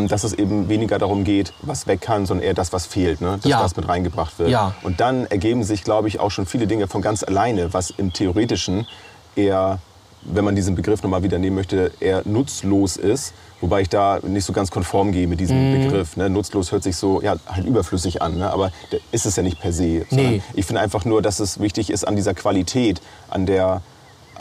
[0.07, 3.37] dass es eben weniger darum geht, was weg kann, sondern eher das, was fehlt, ne?
[3.41, 3.61] dass Ja.
[3.61, 4.49] das mit reingebracht wird.
[4.49, 4.73] Ja.
[4.83, 8.13] Und dann ergeben sich, glaube ich, auch schon viele Dinge von ganz alleine, was im
[8.13, 8.87] Theoretischen
[9.35, 9.79] eher,
[10.23, 13.33] wenn man diesen Begriff noch mal wieder nehmen möchte, eher nutzlos ist.
[13.59, 15.83] Wobei ich da nicht so ganz konform gehe mit diesem Mhm.
[15.83, 16.17] Begriff.
[16.17, 16.29] Ne?
[16.29, 18.51] Nutzlos hört sich so ja, halt überflüssig an, ne?
[18.51, 18.71] aber
[19.11, 20.05] ist es ja nicht per se.
[20.09, 20.41] Nee.
[20.53, 23.81] Ich finde einfach nur, dass es wichtig ist an dieser Qualität, an der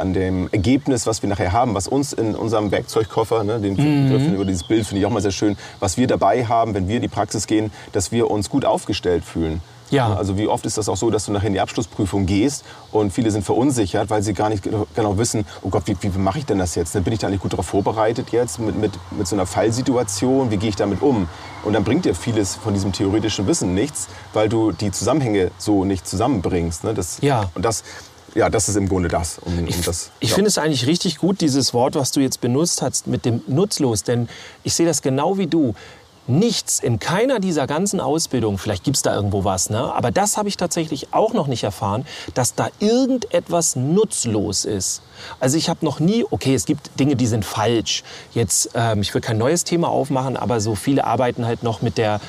[0.01, 4.09] an dem Ergebnis, was wir nachher haben, was uns in unserem Werkzeugkoffer, ne, den Mhm.
[4.11, 6.89] Begriff über dieses Bild finde ich auch mal sehr schön, was wir dabei haben, wenn
[6.89, 9.63] wir in die Praxis gehen, dass wir uns gut aufgestellt fühlen.
[9.91, 10.15] Ja.
[10.15, 13.13] Also wie oft ist das auch so, dass du nachher in die Abschlussprüfung gehst und
[13.13, 16.39] viele sind verunsichert, weil sie gar nicht genau- genau wissen, oh Gott, wie, wie mache
[16.39, 16.93] ich denn das jetzt?
[17.03, 20.53] Bin ich da eigentlich gut darauf vorbereitet jetzt mit, mit, mit so einer Fallsituation?
[20.53, 21.29] Wie gehe ich damit um?
[21.65, 25.85] Und dann bringt dir vieles von diesem theoretischen Wissen nichts, weil du die Zusammenhänge so
[25.85, 26.85] nicht zusammenbringst.
[26.85, 26.95] Ne?
[26.95, 27.51] Das, Ja.
[27.57, 27.83] Und das,
[28.35, 29.38] ja, das ist im Grunde das.
[29.38, 30.35] Um, um das Ich ja.
[30.35, 34.03] finde es eigentlich richtig gut, dieses Wort, was du jetzt benutzt hast, mit dem nutzlos.
[34.03, 34.29] Denn
[34.62, 35.75] ich sehe das genau wie du.
[36.27, 39.93] Nichts in keiner dieser ganzen Ausbildungen, vielleicht gibt es da irgendwo was, ne?
[39.93, 45.03] aber das habe ich tatsächlich auch noch nicht erfahren, dass da irgendetwas nutzlos ist.
[45.40, 48.05] Also ich habe noch nie, okay, es gibt Dinge, die sind falsch.
[48.33, 51.99] Jetzt, ähm, ich will kein neues Thema aufmachen, aber so viele arbeiten halt noch mit
[51.99, 52.21] der,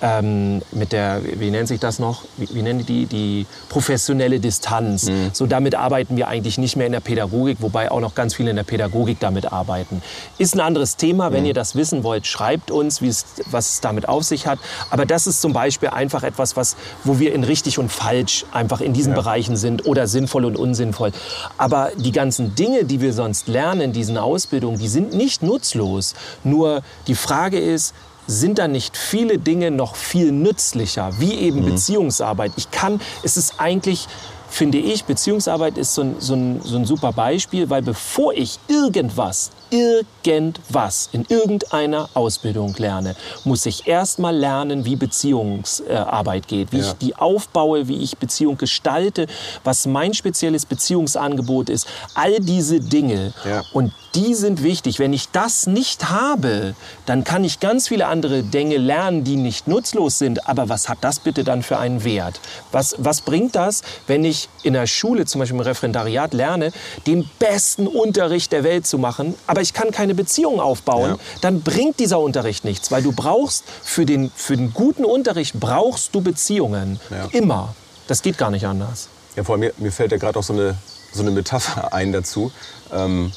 [0.00, 2.22] ähm, mit der, wie nennt sich das noch?
[2.36, 5.10] Wie, wie nennen die die professionelle Distanz?
[5.32, 8.50] So damit arbeiten wir eigentlich nicht mehr in der Pädagogik, wobei auch noch ganz viele
[8.50, 10.02] in der Pädagogik damit arbeiten.
[10.38, 11.32] Ist ein anderes Thema.
[11.32, 14.58] Wenn ihr das wissen wollt, schreibt uns, es, was es damit auf sich hat.
[14.90, 18.80] Aber das ist zum Beispiel einfach etwas, was, wo wir in richtig und falsch einfach
[18.80, 21.12] in diesen Bereichen sind oder sinnvoll und unsinnvoll.
[21.56, 26.14] Aber die ganzen Dinge, die wir sonst lernen in diesen Ausbildungen, die sind nicht nutzlos.
[26.44, 27.94] Nur die Frage ist,
[28.28, 32.52] sind da nicht viele Dinge noch viel nützlicher, wie eben Beziehungsarbeit.
[32.56, 34.06] Ich kann, es ist eigentlich,
[34.48, 38.60] finde ich, Beziehungsarbeit ist so ein, so, ein, so ein super Beispiel, weil bevor ich
[38.68, 46.78] irgendwas, irgendwas in irgendeiner Ausbildung lerne, muss ich erst mal lernen, wie Beziehungsarbeit geht, wie
[46.78, 46.86] Ja.
[46.86, 49.26] ich die aufbaue, wie ich Beziehung gestalte,
[49.64, 51.86] was mein spezielles Beziehungsangebot ist.
[52.14, 53.32] All diese Dinge.
[53.44, 53.62] Ja.
[53.72, 54.98] Und die sind wichtig.
[54.98, 56.74] Wenn ich das nicht habe,
[57.06, 60.48] dann kann ich ganz viele andere Dinge lernen, die nicht nutzlos sind.
[60.48, 62.40] Aber was hat das bitte dann für einen Wert?
[62.72, 66.72] Was, was bringt das, wenn ich in der Schule, zum Beispiel im Referendariat, lerne,
[67.06, 71.12] den besten Unterricht der Welt zu machen, aber ich kann keine Beziehung aufbauen?
[71.12, 71.18] Ja.
[71.40, 76.14] Dann bringt dieser Unterricht nichts, weil du brauchst für den, für den guten Unterricht brauchst
[76.14, 77.00] du Beziehungen.
[77.10, 77.28] Ja.
[77.32, 77.74] Immer.
[78.06, 79.08] Das geht gar nicht anders.
[79.36, 80.76] Ja, vor allem, mir, mir fällt ja gerade auch so eine,
[81.12, 82.50] so eine Metapher ein dazu.
[82.92, 83.32] Ähm,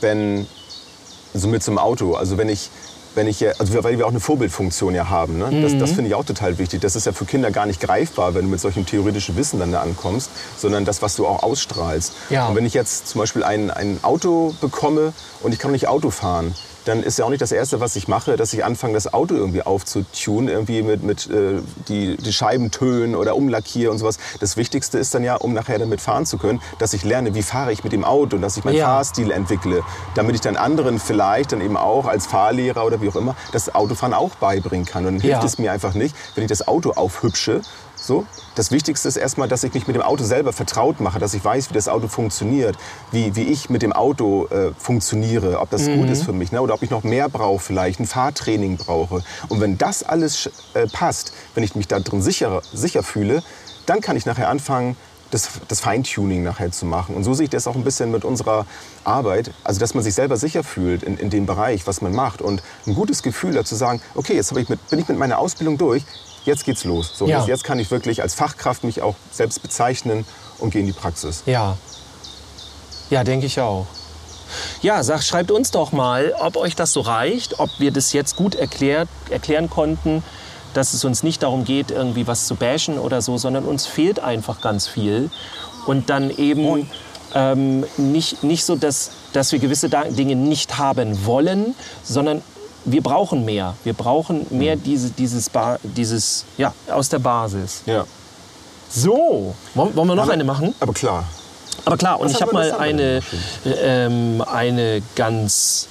[0.00, 0.46] wenn,
[1.34, 2.70] so mit einem Auto, also wenn ich,
[3.18, 5.60] wenn ich, ja- also weil wir auch eine Vorbildfunktion ja haben, ne?
[5.62, 5.78] das, Mhm.
[5.80, 6.80] das finde ich auch total wichtig.
[6.80, 9.72] Das ist ja für Kinder gar nicht greifbar, wenn du mit solchem theoretischen Wissen dann
[9.72, 12.12] da ankommst, sondern das, was du auch ausstrahlst.
[12.30, 12.46] Ja.
[12.46, 16.10] Und wenn ich jetzt zum Beispiel ein, ein Auto bekomme und ich kann nicht Auto
[16.10, 16.54] fahren,
[16.88, 19.34] dann ist ja auch nicht das Erste, was ich mache, dass ich anfange, das Auto
[19.34, 24.16] irgendwie aufzutunen, irgendwie mit, mit äh, die, die Scheiben tönen oder umlackiere und sowas.
[24.40, 27.42] Das Wichtigste ist dann ja, um nachher damit fahren zu können, dass ich lerne, wie
[27.42, 28.86] fahre ich mit dem Auto und dass ich meinen Ja.
[28.86, 29.82] Fahrstil entwickle,
[30.14, 33.74] damit ich dann anderen vielleicht dann eben auch als Fahrlehrer oder wie auch immer das
[33.74, 35.04] Autofahren auch beibringen kann.
[35.04, 35.46] Und dann hilft Ja.
[35.46, 37.60] es mir einfach nicht, wenn ich das Auto aufhübsche.
[38.08, 41.34] So, das Wichtigste ist erstmal, dass ich mich mit dem Auto selber vertraut mache, dass
[41.34, 42.74] ich weiß, wie das Auto funktioniert,
[43.12, 46.62] wie, wie ich mit dem Auto äh, funktioniere, ob das gut ist für mich ne?
[46.62, 49.22] oder ob ich noch mehr brauche vielleicht, ein Fahrtraining brauche.
[49.50, 53.42] Und wenn das alles äh, passt, wenn ich mich da drin sicher, sicher fühle,
[53.84, 54.96] dann kann ich nachher anfangen,
[55.30, 57.14] das, das Feintuning nachher zu machen.
[57.14, 58.64] Und so sehe ich das auch ein bisschen mit unserer
[59.04, 62.40] Arbeit, also dass man sich selber sicher fühlt in, in dem Bereich, was man macht
[62.40, 65.76] und ein gutes Gefühl dazu sagen, okay, jetzt ich mit, bin ich mit meiner Ausbildung
[65.76, 66.04] durch,
[66.48, 67.12] jetzt geht's los.
[67.14, 67.44] So, Ja.
[67.46, 70.24] jetzt, kann ich wirklich als Fachkraft mich auch selbst bezeichnen
[70.58, 71.42] und gehe in die Praxis.
[71.46, 71.76] Ja.
[73.10, 73.86] Ja, denke ich auch.
[74.82, 78.36] Ja, sag, schreibt uns doch mal, ob euch das so reicht, ob wir das jetzt
[78.36, 80.22] gut erklärt, erklären konnten,
[80.74, 84.20] dass es uns nicht darum geht, irgendwie was zu bashen oder so, sondern uns fehlt
[84.20, 85.30] einfach ganz viel.
[85.86, 86.90] Und dann eben
[87.34, 92.42] ähm, nicht, nicht so, dass, dass wir gewisse Dinge nicht haben wollen, sondern
[92.92, 93.74] wir brauchen mehr.
[93.84, 97.82] Wir brauchen mehr diese, dieses, ba dieses, ja, aus der Basis.
[97.86, 98.04] Ja.
[98.90, 100.74] So, wollen, wollen wir noch eine machen?
[100.80, 101.24] Aber klar.
[101.84, 103.22] Aber klar, und Was ich habe mal eine,
[103.64, 105.88] ähm, eine ganz,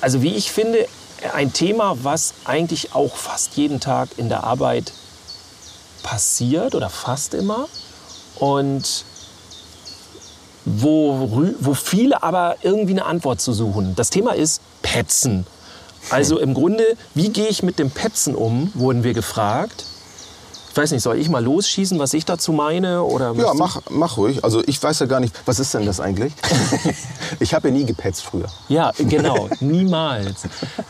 [0.00, 0.86] also wie ich finde,
[1.34, 4.92] ein Thema, was eigentlich auch fast jeden Tag in der Arbeit
[6.02, 7.68] passiert oder fast immer
[8.36, 9.04] und
[10.64, 13.94] wo, wo viele aber irgendwie eine Antwort zu suchen.
[13.96, 15.46] Das Thema ist Petzen.
[16.08, 16.84] Also im Grunde,
[17.14, 19.84] wie gehe ich mit dem Petzen um, wurden wir gefragt.
[20.70, 23.02] Ich weiß nicht, soll ich mal losschießen, was ich dazu meine?
[23.02, 24.44] Oder Ja, mach, mach ruhig.
[24.44, 26.32] Also ich weiß ja gar nicht, was ist denn das eigentlich?
[27.40, 28.46] ich habe ja nie gepetzt früher.
[28.68, 30.42] Ja, genau, niemals.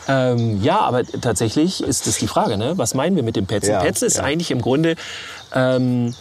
[0.07, 2.77] Ähm, ja, aber tatsächlich ist es die Frage, ne?
[2.77, 3.71] was meinen wir mit dem Petzen?
[3.71, 4.23] Ja, Petzen ist ja.
[4.23, 4.95] eigentlich im Grunde
[5.51, 6.13] ähm,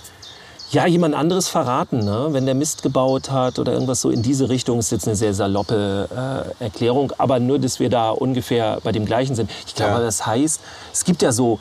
[0.71, 1.99] ja, jemand anderes verraten.
[1.99, 2.29] Ne?
[2.31, 5.35] Wenn der Mist gebaut hat oder irgendwas so in diese Richtung, ist jetzt eine sehr
[5.35, 6.09] saloppe
[6.61, 7.13] äh, Erklärung.
[7.19, 9.51] Aber nur, dass wir da ungefähr bei dem gleichen sind.
[9.67, 10.01] Ich glaube, Ja.
[10.01, 10.61] das heißt,
[10.93, 11.59] es gibt ja so,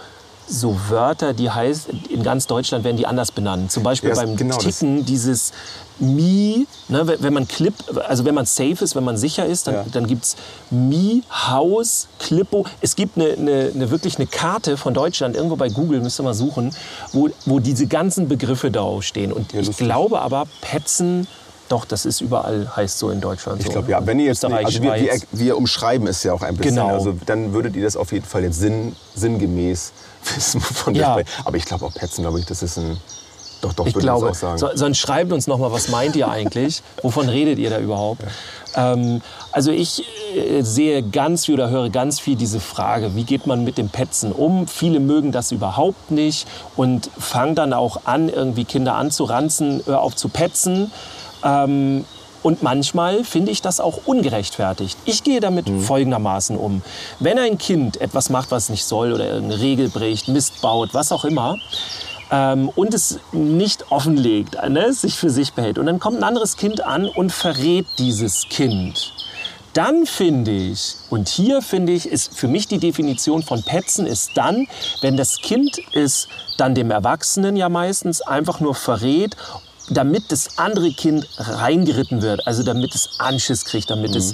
[0.49, 3.71] so Wörter, die heißt, in ganz Deutschland werden die anders benannt.
[3.71, 4.63] Zum Beispiel Ja, beim genau das.
[4.79, 5.51] Ticken dieses
[5.99, 7.73] Mi, ne, wenn man Clip,
[8.07, 9.85] also wenn man safe ist, wenn man sicher ist, dann, Ja.
[9.91, 10.35] dann gibt es
[10.71, 12.65] Mi, Haus, Clippo.
[12.81, 16.23] Es gibt eine, eine, eine, wirklich eine Karte von Deutschland, irgendwo bei Google, müsst ihr
[16.23, 16.73] mal suchen,
[17.12, 19.33] wo, wo diese ganzen Begriffe draufstehen.
[19.33, 21.27] Und Ja, ich glaube aber, Petzen,
[21.69, 23.60] doch, das ist überall, heißt so in Deutschland.
[23.62, 23.71] Ich so.
[23.73, 24.05] glaube, ja.
[24.05, 26.75] Wenn ihr jetzt, Österreich, also wir, wir, wir umschreiben es ja auch ein bisschen.
[26.75, 26.89] Genau.
[26.89, 29.93] Also dann würdet ihr das auf jeden Fall jetzt sinn, sinngemäß
[30.36, 31.15] wissen, wovon Ja.
[31.15, 31.41] wir sprechen.
[31.45, 32.97] Aber ich glaube auch Petzen, glaube ich, das ist ein.
[33.62, 34.58] Doch, doch, Ich würde glaube, auch sagen.
[34.58, 36.82] so, sonst schreibt uns noch mal, was meint ihr eigentlich?
[37.03, 38.23] Wovon redet ihr da überhaupt?
[38.73, 43.47] Ähm, also ich äh, sehe ganz viel oder höre ganz viel diese Frage, wie geht
[43.47, 44.65] man mit dem Petzen um?
[44.65, 50.29] Viele mögen das überhaupt nicht und fangen dann auch an, irgendwie Kinder anzuranzen, auf zu
[50.29, 50.89] petzen.
[51.43, 52.06] Ähm,
[52.41, 54.97] und manchmal finde ich das auch ungerechtfertigt.
[55.06, 56.82] Ich gehe damit folgendermaßen um.
[57.19, 60.93] Wenn ein Kind etwas macht, was es nicht soll oder irgendeine Regel bricht, Mist baut,
[60.93, 61.58] was auch immer,
[62.32, 65.78] ähm, und es nicht offenlegt, ne, es sich für sich behält.
[65.78, 69.13] Und dann kommt ein anderes Kind an und verrät dieses Kind.
[69.73, 74.32] Dann finde ich, und hier finde ich, ist für mich die Definition von Petzen ist
[74.36, 74.67] dann,
[75.02, 79.36] wenn das Kind es dann dem Erwachsenen ja meistens einfach nur verrät,
[79.89, 84.34] damit das andere Kind reingeritten wird, also damit es Anschiss kriegt, damit es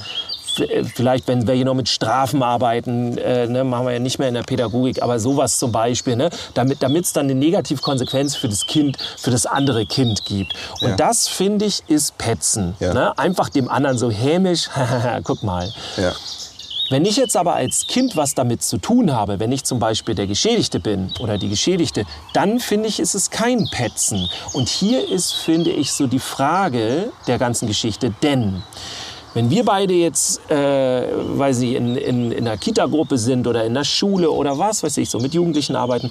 [0.56, 0.64] v-
[0.94, 4.28] vielleicht, wenn wir hier noch mit Strafen arbeiten, äh, ne, machen wir ja nicht mehr
[4.30, 8.66] in der Pädagogik, aber sowas zum Beispiel, ne, damit es dann eine Negativkonsequenz für das
[8.66, 10.54] Kind, für das andere Kind gibt.
[10.82, 10.96] Und Ja.
[10.96, 12.76] das, finde ich, ist Petzen.
[12.80, 12.94] Ja.
[12.94, 13.18] Ne?
[13.18, 14.70] Einfach dem anderen so hämisch,
[15.24, 15.72] guck mal.
[15.98, 16.12] ja.
[16.90, 20.14] Wenn ich jetzt aber als Kind was damit zu tun habe, wenn ich zum Beispiel
[20.14, 24.30] der Geschädigte bin oder die Geschädigte, dann finde ich, ist es kein Petzen.
[24.54, 28.62] Und hier ist, finde ich, so die Frage der ganzen Geschichte, denn
[29.34, 33.74] wenn wir beide jetzt, äh, weiß ich, in, in, in einer Kita-Gruppe sind oder in
[33.74, 36.10] der Schule oder was weiß ich, so mit Jugendlichen arbeiten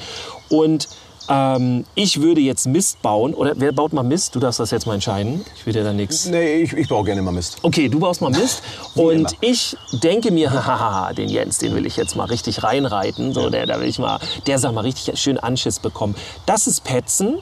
[0.51, 0.89] und
[1.29, 4.35] ähm, ich würde jetzt Mist bauen, oder wer baut mal Mist?
[4.35, 5.45] Du darfst das jetzt mal entscheiden.
[5.57, 6.27] Ich will dir da nichts.
[6.27, 7.59] Nee, ich, ich baue gerne mal Mist.
[7.63, 8.63] Okay, du baust mal Mist.
[8.95, 13.33] und ich denke mir, hahaha, den Jens, den will ich jetzt mal richtig reinreiten.
[13.33, 16.15] So, der, da will ich mal, der soll mal richtig schön Anschiss bekommen.
[16.47, 17.39] Das ist Petzen.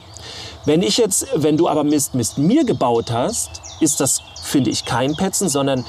[0.65, 4.85] Wenn ich jetzt, wenn du aber Mist, Mist mir gebaut hast, ist das, finde ich,
[4.85, 5.83] kein Petzen, sondern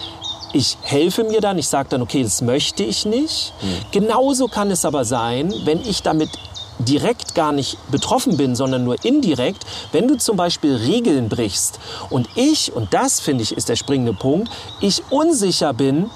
[0.52, 3.52] ich helfe mir dann, ich sage dann, okay, das möchte ich nicht.
[3.90, 6.30] Genauso kann es aber sein, wenn ich damit
[6.78, 11.78] direkt gar nicht betroffen bin, sondern nur indirekt, wenn du zum Beispiel Regeln brichst
[12.10, 16.10] und ich, und das finde ich ist der springende Punkt, ich unsicher bin,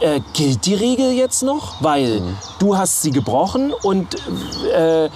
[0.00, 1.82] äh, gilt die Regel jetzt noch?
[1.82, 2.22] Weil
[2.58, 4.14] du hast sie gebrochen und
[4.74, 5.08] äh,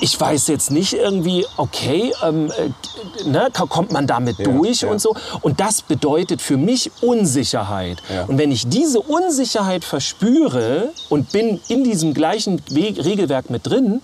[0.00, 4.90] ich weiß jetzt nicht irgendwie, okay, ähm, äh, ne, kommt man damit Ja, durch ja.
[4.90, 5.14] und so.
[5.40, 8.02] Und das bedeutet für mich Unsicherheit.
[8.12, 8.24] Ja.
[8.24, 14.02] Und wenn ich diese Unsicherheit verspüre und bin in diesem gleichen Weg, Regelwerk mit drin,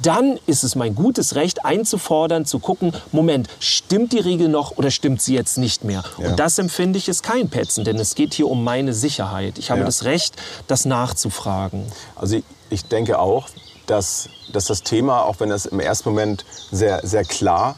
[0.00, 4.90] dann ist es mein gutes Recht einzufordern, zu gucken, Moment, stimmt die Regel noch oder
[4.92, 6.04] stimmt sie jetzt nicht mehr?
[6.18, 6.28] Ja.
[6.30, 9.58] Und das empfinde ich ist kein Petzen, denn es geht hier um meine Sicherheit.
[9.58, 9.86] Ich habe Ja.
[9.86, 10.34] das Recht,
[10.68, 11.82] das nachzufragen.
[12.14, 13.48] Also ich, ich denke auch,
[13.88, 17.74] dass, dass das Thema, auch wenn das im ersten Moment sehr, sehr klar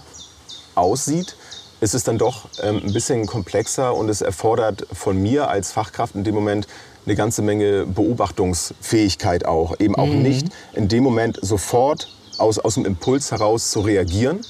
[0.74, 1.34] aussieht,
[1.80, 6.14] ist es dann doch ähm, ein bisschen komplexer und es erfordert von mir als Fachkraft
[6.14, 6.66] in dem Moment
[7.06, 9.74] eine ganze Menge Beobachtungsfähigkeit auch.
[9.80, 10.22] Eben auch Mhm.
[10.22, 14.44] nicht in dem Moment sofort aus, aus dem Impuls heraus zu reagieren,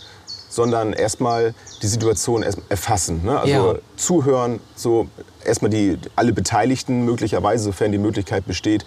[0.48, 3.24] sondern erstmal die Situation erfassen.
[3.24, 3.38] Ne?
[3.38, 3.74] Also Ja.
[3.96, 5.06] zuhören, so
[5.44, 8.84] erstmal die, alle Beteiligten möglicherweise, sofern die Möglichkeit besteht,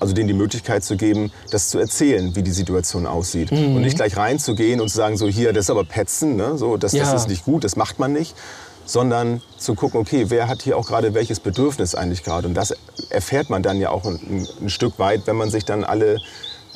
[0.00, 3.50] also denen die Möglichkeit zu geben, das zu erzählen, wie die Situation aussieht.
[3.52, 3.76] Mhm.
[3.76, 6.56] Und nicht gleich reinzugehen und zu sagen, so hier, das ist aber Petzen, ne?
[6.58, 7.14] so, das, das Ja.
[7.14, 8.34] ist nicht gut, das macht man nicht.
[8.88, 12.46] Sondern zu gucken, okay, wer hat hier auch gerade welches Bedürfnis eigentlich gerade?
[12.46, 12.72] Und das
[13.10, 16.18] erfährt man dann ja auch ein, ein Stück weit, wenn man sich dann alle,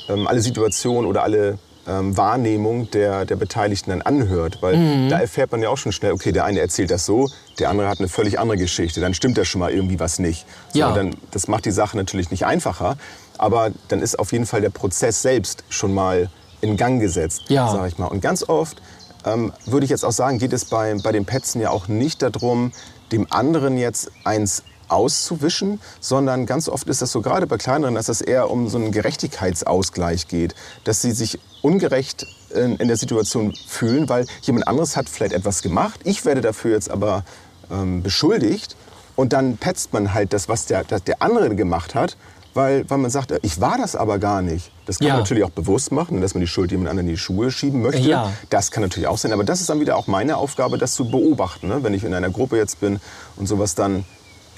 [0.09, 1.59] ähm, alle Situationen oder alle
[1.91, 4.59] ähm, Wahrnehmung der, der Beteiligten dann anhört.
[4.63, 5.09] Weil Mhm.
[5.09, 7.89] da erfährt man ja auch schon schnell, okay, der eine erzählt das so, der andere
[7.89, 9.01] hat eine völlig andere Geschichte.
[9.01, 10.47] Dann stimmt da schon mal irgendwie was nicht.
[10.73, 10.93] So, Ja.
[10.93, 12.97] dann, das macht die Sache natürlich nicht einfacher,
[13.39, 16.29] aber dann ist auf jeden Fall der Prozess selbst schon mal
[16.61, 17.69] in Gang gesetzt, Ja.
[17.69, 18.07] sag ich mal.
[18.07, 18.81] Und ganz oft
[19.27, 22.23] ähm, würde ich jetzt auch sagen, geht es bei, bei den Petzen ja auch nicht
[22.23, 22.73] darum,
[23.13, 28.09] dem anderen jetzt eins auszuwischen, sondern ganz oft ist das so gerade bei kleineren, dass
[28.09, 33.55] es eher um so einen Gerechtigkeitsausgleich geht, dass sie sich ungerecht in, in der Situation
[33.67, 37.25] fühlen, weil jemand anderes hat vielleicht etwas gemacht, ich werde dafür jetzt aber
[37.71, 38.77] ähm, beschuldigt
[39.17, 42.17] und dann petzt man halt das, was der, das der andere gemacht hat,
[42.55, 44.73] weil, weil man sagt, ich war das aber gar nicht.
[44.87, 45.13] Das kann Ja.
[45.15, 47.81] man natürlich auch bewusst machen, dass man die Schuld jemand anderen in die Schuhe schieben
[47.81, 48.01] möchte.
[48.09, 48.33] Ja.
[48.49, 51.09] Das kann natürlich auch sein, aber das ist dann wieder auch meine Aufgabe, das zu
[51.09, 51.69] beobachten.
[51.69, 51.85] Ne?
[51.85, 52.99] Wenn ich in einer Gruppe jetzt bin
[53.37, 54.05] und sowas dann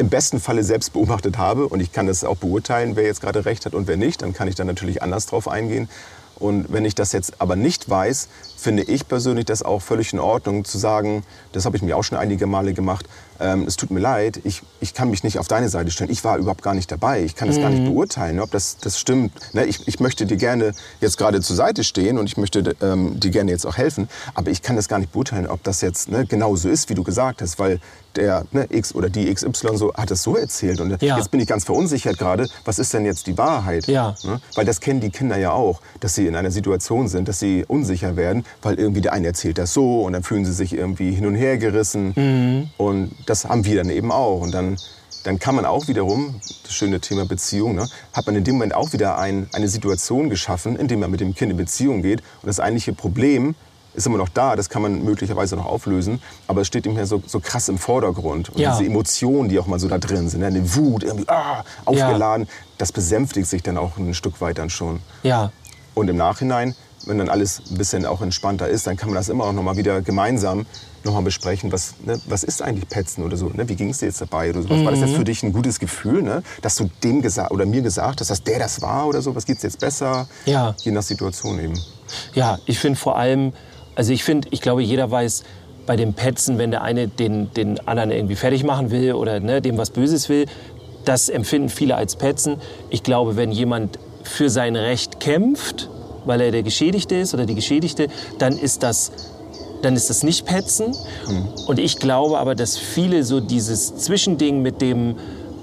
[0.02, 1.68] im besten Falle selbst beobachtet habe.
[1.68, 4.34] Und ich kann das auch beurteilen, wer jetzt gerade recht hat und wer nicht, dann
[4.34, 5.88] kann ich dann natürlich anders drauf eingehen.
[6.36, 10.18] Und wenn ich das jetzt aber nicht weiß, finde ich persönlich das auch völlig in
[10.18, 13.06] Ordnung zu sagen, das habe ich mir auch schon einige Male gemacht,
[13.38, 16.24] ähm, es tut mir leid, ich, ich kann mich nicht auf deine Seite stellen, ich
[16.24, 19.32] war überhaupt gar nicht dabei, ich kann das gar nicht beurteilen, ob das, das stimmt.
[19.54, 23.20] Ne, ich, ich möchte dir gerne jetzt gerade zur Seite stehen und ich möchte ähm,
[23.20, 26.10] dir gerne jetzt auch helfen, aber ich kann das gar nicht beurteilen, ob das jetzt
[26.10, 27.78] ne, genau so ist, wie du gesagt hast, weil
[28.16, 31.16] der ne, X oder die XY so hat es so erzählt und Ja.
[31.16, 33.86] jetzt bin ich ganz verunsichert gerade, was ist denn jetzt die Wahrheit?
[33.86, 34.14] Ja.
[34.24, 34.40] Ne?
[34.54, 37.64] Weil das kennen die Kinder ja auch, dass sie in einer Situation sind, dass sie
[37.66, 41.12] unsicher werden, weil irgendwie der eine erzählt das so und dann fühlen sie sich irgendwie
[41.12, 42.12] hin und her gerissen.
[42.16, 42.70] Mhm.
[42.76, 44.40] Und das haben wir dann eben auch.
[44.40, 44.76] Und dann,
[45.24, 48.74] dann kann man auch wiederum, das schöne Thema Beziehung, ne, hat man in dem Moment
[48.74, 52.20] auch wieder ein, eine Situation geschaffen, in der man mit dem Kind in Beziehung geht.
[52.42, 53.54] Und das eigentliche Problem
[53.94, 57.04] ist immer noch da, das kann man möglicherweise noch auflösen, aber es steht ihm ja
[57.06, 58.48] so, so krass im Vordergrund.
[58.50, 58.72] Und Ja.
[58.76, 62.48] diese Emotionen, die auch mal so da drin sind, ne, eine Wut, irgendwie ah, aufgeladen,
[62.78, 65.00] das besänftigt sich dann auch ein Stück weit dann schon.
[65.22, 65.50] Ja,
[65.94, 66.74] Und im Nachhinein,
[67.04, 69.62] wenn dann alles ein bisschen auch entspannter ist, dann kann man das immer auch noch
[69.62, 70.64] mal wieder gemeinsam
[71.04, 73.68] noch mal besprechen, was, ne, was ist eigentlich Petzen oder so, ne?
[73.68, 74.84] wie ging es dir jetzt dabei oder sowas.
[74.84, 75.06] War das Mhm.
[75.08, 76.44] jetzt für dich ein gutes Gefühl, ne?
[76.62, 79.44] dass du dem gesagt oder mir gesagt hast, dass der das war oder so, was
[79.44, 80.28] geht's jetzt besser?
[80.46, 80.76] Ja.
[80.84, 81.74] Je nach Situation eben.
[82.34, 83.52] Ja, ich finde vor allem,
[83.94, 85.44] also ich finde, ich glaube, jeder weiß
[85.86, 89.60] bei dem Petzen, wenn der eine den, den anderen irgendwie fertig machen will oder ne,
[89.60, 90.46] dem was Böses will,
[91.04, 92.56] das empfinden viele als Petzen.
[92.90, 95.88] Ich glaube, wenn jemand für sein Recht kämpft,
[96.24, 98.06] weil er der Geschädigte ist oder die Geschädigte,
[98.38, 99.10] dann ist das
[99.82, 100.94] dann ist das nicht Petzen.
[101.66, 105.16] Und ich glaube aber, dass viele so dieses Zwischending mit dem,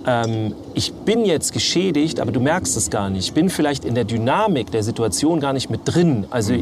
[0.05, 3.27] ähm, ich bin jetzt geschädigt, aber du merkst es gar nicht.
[3.27, 6.25] Ich bin vielleicht in der Dynamik der Situation gar nicht mit drin.
[6.29, 6.53] Also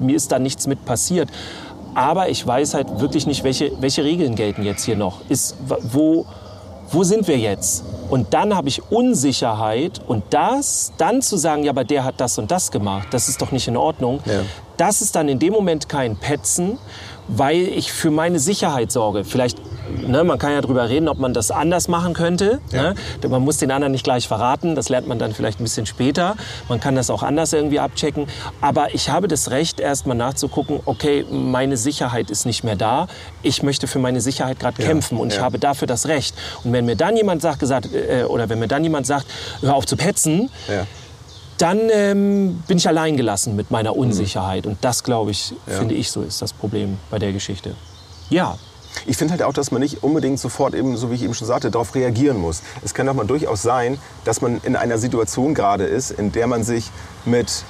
[0.00, 1.28] mir ist da nichts mit passiert.
[1.94, 5.20] Aber ich weiß halt wirklich nicht, welche, welche Regeln gelten jetzt hier noch.
[5.28, 6.26] Ist, wo,
[6.90, 7.84] wo sind wir jetzt?
[8.08, 12.38] Und dann habe ich Unsicherheit und das, dann zu sagen, ja, aber der hat das
[12.38, 14.20] und das gemacht, das ist doch nicht in Ordnung.
[14.24, 14.42] Ja.
[14.76, 16.78] Das ist dann in dem Moment kein Petzen,
[17.28, 19.24] weil ich für meine Sicherheit sorge.
[19.24, 19.58] Vielleicht,
[20.06, 22.60] ne, man kann ja drüber reden, ob man das anders machen könnte.
[22.72, 22.94] Ne?
[23.28, 26.36] Man muss den anderen nicht gleich verraten, das lernt man dann vielleicht ein bisschen später.
[26.68, 28.26] Man kann das auch anders irgendwie abchecken.
[28.60, 33.08] Aber ich habe das Recht, erstmal nachzugucken, okay, meine Sicherheit ist nicht mehr da.
[33.42, 35.42] Ich möchte für meine Sicherheit gerade kämpfen und ich ja.
[35.42, 36.34] habe dafür das Recht.
[36.64, 39.26] Und wenn mir dann jemand sagt, gesagt, äh, oder wenn mir dann jemand sagt,
[39.60, 40.86] hör auf zu petzen, Ja.
[41.58, 44.66] dann ähm, bin ich allein gelassen mit meiner Unsicherheit.
[44.66, 47.74] Und das, glaube ich, finde ich so ist das Problem bei der Geschichte.
[48.30, 48.56] Ja,
[49.06, 51.46] Ich finde halt auch, dass man nicht unbedingt sofort eben, so wie ich eben schon
[51.46, 52.62] sagte, darauf reagieren muss.
[52.84, 56.46] Es kann auch mal durchaus sein, dass man in einer Situation gerade ist, in der
[56.46, 56.90] man sich
[57.24, 57.64] mit,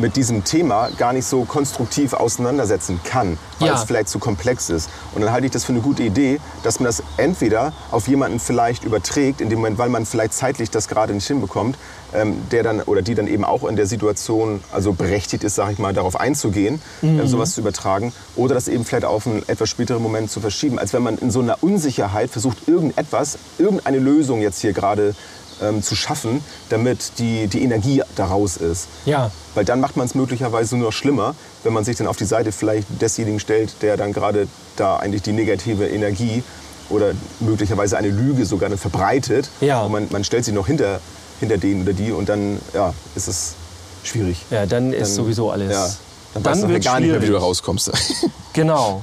[0.00, 3.74] mit diesem Thema gar nicht so konstruktiv auseinandersetzen kann, weil Ja.
[3.74, 4.88] es vielleicht zu komplex ist.
[5.14, 8.40] Und dann halte ich das für eine gute Idee, dass man das entweder auf jemanden
[8.40, 11.76] vielleicht überträgt, in dem Moment, weil man vielleicht zeitlich das gerade nicht hinbekommt,
[12.12, 15.72] ähm, der dann oder die dann eben auch in der Situation also berechtigt ist, sage
[15.72, 19.68] ich mal, darauf einzugehen, äh, sowas zu übertragen, oder das eben vielleicht auf einen etwas
[19.68, 24.40] späteren Moment zu verschieben, als wenn man in so einer Unsicherheit versucht, irgendetwas, irgendeine Lösung
[24.40, 25.14] jetzt hier gerade
[25.62, 28.86] ähm, zu schaffen, damit die, die Energie daraus ist.
[29.04, 29.30] Ja.
[29.54, 31.34] Weil dann macht man es möglicherweise nur noch schlimmer,
[31.64, 35.22] wenn man sich dann auf die Seite vielleicht desjenigen stellt, der dann gerade da eigentlich
[35.22, 36.42] die negative Energie
[36.88, 39.48] oder möglicherweise eine Lüge sogar verbreitet.
[39.60, 39.82] Ja.
[39.82, 41.00] Und man, man stellt sich noch hinter,
[41.40, 43.54] hinter den oder die und dann ja, ist es
[44.02, 44.38] schwierig.
[44.50, 45.72] Ja, dann ist Dann- sowieso alles.
[45.72, 45.86] Ja,
[46.34, 47.42] dann, Dann weißt du wird's gar nicht mehr, wie du schwierig.
[47.42, 47.90] rauskommst.
[48.52, 49.02] Genau.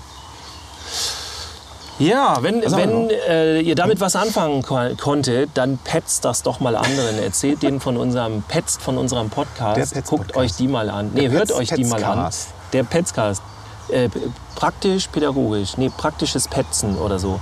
[2.00, 6.76] Ja, wenn, wenn äh, ihr damit was anfangen ko konntet, dann petzt das doch mal
[6.76, 7.18] anderen.
[7.20, 9.94] Erzählt denen von unserem Petzt von unserem Podcast.
[9.96, 10.38] Guckt Podcast.
[10.38, 11.12] euch die mal an.
[11.14, 12.30] Nee, Der hört Petz- euch die mal an.
[12.74, 13.42] Der Petzcast.
[13.90, 14.10] Äh,
[14.56, 15.78] praktisch pädagogisch.
[15.78, 17.40] Nee, praktisches Petzen oder so.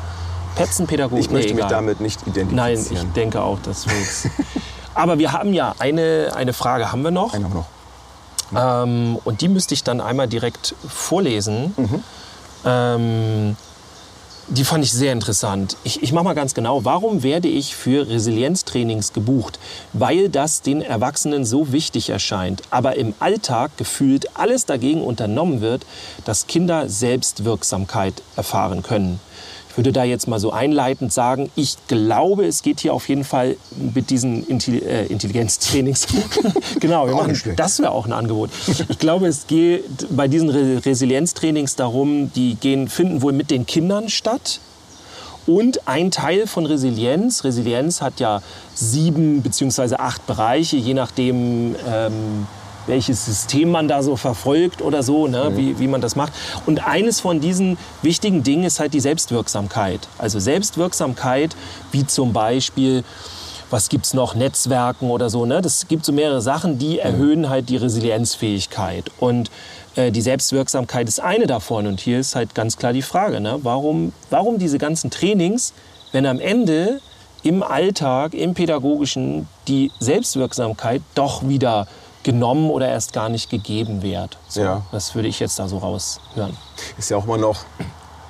[0.55, 1.25] Petzen pädagogisch.
[1.25, 2.55] Ich möchte nee, mich damit nicht identifizieren.
[2.55, 4.29] Nein, ich denke auch, das wird's.
[4.93, 7.33] Aber wir haben ja eine, eine Frage haben wir noch.
[7.33, 7.65] Einen haben wir
[8.53, 8.83] noch.
[8.85, 11.73] Ähm, und die müsste ich dann einmal direkt vorlesen.
[11.75, 12.03] Mhm.
[12.63, 13.57] Ähm,
[14.47, 15.75] die fand ich sehr interessant.
[15.83, 16.85] Ich, ich mache mal ganz genau.
[16.85, 19.59] Warum werde ich für Resilienztrainings gebucht?
[19.93, 25.85] Weil das den Erwachsenen so wichtig erscheint, aber im Alltag gefühlt alles dagegen unternommen wird,
[26.25, 29.19] dass Kinder Selbstwirksamkeit erfahren können.
[29.75, 33.25] Ich würde da jetzt mal so einleitend sagen, ich glaube, es geht hier auf jeden
[33.25, 33.57] Fall
[33.93, 36.07] mit diesen Intelli äh, Intelligenztrainings.
[36.79, 38.51] genau, wir machen, das wäre auch ein Angebot.
[38.87, 39.83] Ich glaube, es geht
[40.15, 44.61] bei diesen Re Resilienztrainings darum, die gehen, finden wohl mit den Kindern statt.
[45.45, 48.41] Und ein Teil von Resilienz, Resilienz hat ja
[48.73, 52.47] sieben beziehungsweise acht Bereiche, je nachdem, ähm,
[52.87, 56.33] welches System man da so verfolgt oder so, ne, wie, wie man das macht.
[56.65, 60.07] Und eines von diesen wichtigen Dingen ist halt die Selbstwirksamkeit.
[60.17, 61.55] Also Selbstwirksamkeit,
[61.91, 63.03] wie zum Beispiel
[63.69, 65.45] was gibt's noch, Netzwerken oder so.
[65.45, 65.61] Ne?
[65.61, 69.11] Das gibt so mehrere Sachen, die erhöhen halt die Resilienzfähigkeit.
[69.19, 69.49] Und
[69.95, 71.87] äh, die Selbstwirksamkeit ist eine davon.
[71.87, 73.59] Und hier ist halt ganz klar die Frage, ne?
[73.63, 75.73] warum, warum diese ganzen Trainings,
[76.11, 77.01] wenn am Ende
[77.43, 81.87] im Alltag, im Pädagogischen die Selbstwirksamkeit doch wieder
[82.25, 84.37] genommen oder erst gar nicht gegeben wird.
[84.49, 84.81] So, Ja.
[84.91, 86.57] Das würde ich jetzt da so raushören.
[86.97, 87.57] ist ja auch immer noch.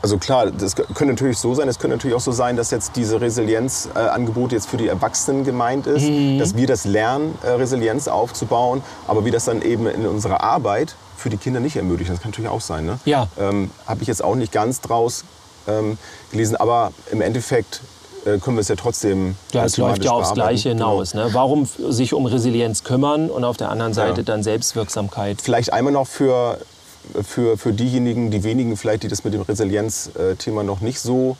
[0.03, 1.67] Also klar, das könnte natürlich so sein.
[1.67, 5.87] Es könnte natürlich auch so sein, dass jetzt diese Resilienzangebote jetzt für die Erwachsenen gemeint
[5.87, 6.37] ist, Mhm.
[6.37, 10.95] dass wir das lernen, äh, Resilienz aufzubauen, aber wir das dann eben in unserer Arbeit
[11.17, 12.11] für die Kinder nicht ermöglichen.
[12.13, 12.85] Das kann natürlich auch sein.
[12.85, 12.99] Ne?
[13.05, 13.27] Ja.
[13.39, 15.23] Ähm, Habe ich jetzt auch nicht ganz draus
[15.67, 15.97] ähm,
[16.31, 17.94] gelesen, aber im Endeffekt äh,
[18.39, 19.35] können wir es ja trotzdem.
[19.53, 20.33] Ja, äh, es läuft ja aufs.
[20.33, 21.13] Gleiche hinaus.
[21.13, 21.29] Ne?
[21.33, 24.23] Warum sich um Resilienz kümmern und auf der anderen Seite Ja.
[24.23, 25.41] dann Selbstwirksamkeit?
[25.41, 26.57] Vielleicht einmal noch für,
[27.23, 31.37] für, für diejenigen, die wenigen vielleicht, die das mit dem Resilienz-Thema noch nicht so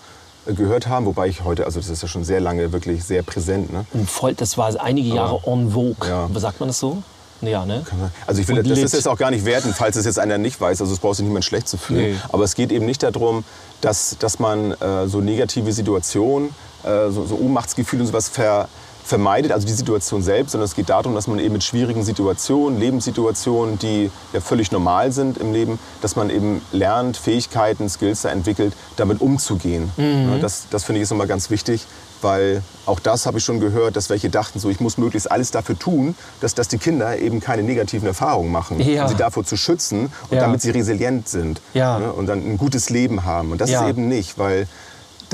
[0.47, 3.23] äh, gehört haben, wobei ich heute, also das ist ja schon sehr lange wirklich sehr
[3.23, 3.73] präsent.
[3.73, 3.85] Ne?
[3.93, 6.07] Und voll, das war einige Jahre en vogue.
[6.07, 6.29] Ja.
[6.35, 7.01] Sagt man das so?
[7.41, 7.83] Ja, ne?
[8.25, 10.37] Also ich will, Und das ist jetzt auch gar nicht werten, falls es jetzt einer
[10.37, 10.79] nicht weiß.
[10.81, 12.13] Also es braucht sich niemand schlecht zu fühlen.
[12.13, 12.17] Nee.
[12.31, 13.43] Aber es geht eben nicht darum,
[13.81, 16.51] dass, dass man äh, so negative Situationen,
[16.85, 18.67] äh, so, so Ohnmachtsgefühle und sowas ver,
[19.03, 22.79] vermeidet, also die Situation selbst, sondern es geht darum, dass man eben mit schwierigen Situationen,
[22.79, 28.29] Lebenssituationen, die ja völlig normal sind im Leben, dass man eben lernt, Fähigkeiten, Skills da
[28.29, 29.91] entwickelt, damit umzugehen.
[29.97, 31.85] Ja, Das, das finde ich ist nochmal ganz wichtig,
[32.23, 35.51] weil auch das habe ich schon gehört, dass welche dachten, so ich muss möglichst alles
[35.51, 39.03] dafür tun, dass, dass die Kinder eben keine negativen Erfahrungen machen, Ja.
[39.03, 40.41] um sie davor zu schützen und Ja.
[40.41, 41.99] damit sie resilient sind Ja.
[41.99, 43.51] ne, und dann ein gutes Leben haben.
[43.51, 44.67] Und das ist eben nicht, weil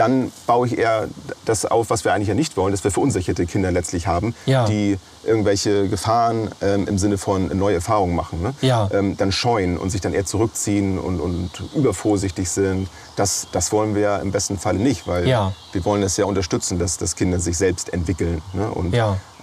[0.02, 1.08] dann baue ich eher
[1.46, 4.66] das auf, was wir eigentlich ja nicht wollen, dass wir verunsicherte Kinder letztlich haben, Ja.
[4.66, 8.54] die irgendwelche Gefahren ähm, im Sinne von neue Erfahrungen machen, ne?
[8.62, 8.90] Ja.
[8.92, 12.90] ähm, dann scheuen und sich dann eher zurückziehen und, und übervorsichtig sind.
[13.16, 15.54] Das, das wollen wir im besten Falle nicht, weil Ja.
[15.72, 18.42] wir wollen es ja unterstützen, dass, dass Kinder sich selbst entwickeln.
[18.54, 18.70] Ne?
[18.72, 18.96] Und,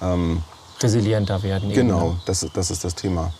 [0.02, 0.42] ähm,
[0.80, 1.70] Resilienter werden.
[1.70, 2.16] Eben, genau, ne?
[2.26, 3.32] das, das ist das Thema.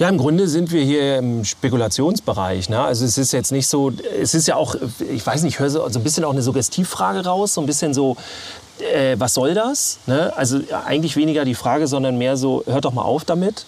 [0.00, 2.70] Ja, im Grunde sind wir hier im Spekulationsbereich.
[2.70, 2.80] Ne?
[2.80, 4.74] Also es ist jetzt nicht so, es ist ja auch,
[5.12, 7.66] ich weiß nicht, ich höre so, so ein bisschen auch eine Suggestivfrage raus, so ein
[7.66, 8.16] bisschen so,
[8.94, 9.98] äh, was soll das?
[10.06, 10.32] Ne?
[10.34, 13.66] Also eigentlich weniger die Frage, sondern mehr so, hört doch mal auf damit.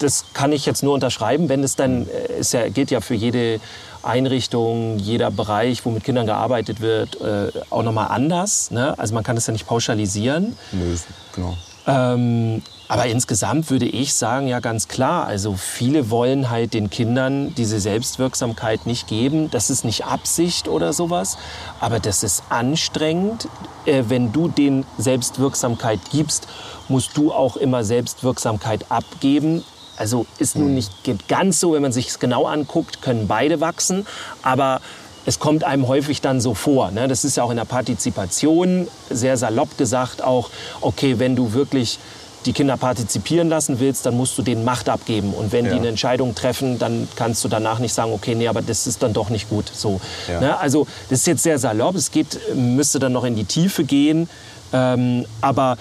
[0.00, 3.14] Das kann ich jetzt nur unterschreiben, wenn es dann, äh, es ja, gilt ja für
[3.14, 3.60] jede
[4.02, 8.72] Einrichtung, jeder Bereich, wo mit Kindern gearbeitet wird, äh, auch nochmal anders.
[8.72, 8.98] Ne?
[8.98, 10.56] Also man kann das ja nicht pauschalisieren.
[10.72, 10.96] Nö,
[11.32, 11.56] genau.
[11.90, 17.54] Ähm, aber insgesamt würde ich sagen, ja ganz klar, also viele wollen halt den Kindern
[17.54, 19.50] diese Selbstwirksamkeit nicht geben.
[19.50, 21.38] Das ist nicht Absicht oder sowas,
[21.78, 23.48] aber das ist anstrengend.
[23.86, 26.48] Äh, wenn du denen Selbstwirksamkeit gibst,
[26.88, 29.64] musst du auch immer Selbstwirksamkeit abgeben.
[29.96, 30.92] Also ist nun nicht
[31.28, 34.06] ganz so, wenn man sich es genau anguckt, können beide wachsen,
[34.42, 34.80] aber
[35.26, 36.90] es kommt einem häufig dann so vor.
[36.90, 37.08] Ne?
[37.08, 40.50] Das ist ja auch in der Partizipation sehr salopp gesagt auch,
[40.80, 41.98] okay, wenn du wirklich
[42.46, 45.34] die Kinder partizipieren lassen willst, dann musst du denen Macht abgeben.
[45.34, 45.72] Und wenn Ja.
[45.72, 49.02] die eine Entscheidung treffen, dann kannst du danach nicht sagen, okay, nee, aber das ist
[49.02, 49.70] dann doch nicht gut.
[49.74, 50.40] So, Ja.
[50.40, 50.58] ne?
[50.58, 51.96] Also das ist jetzt sehr salopp.
[51.96, 54.26] Es geht, müsste dann noch in die Tiefe gehen.
[54.72, 55.76] Ähm, aber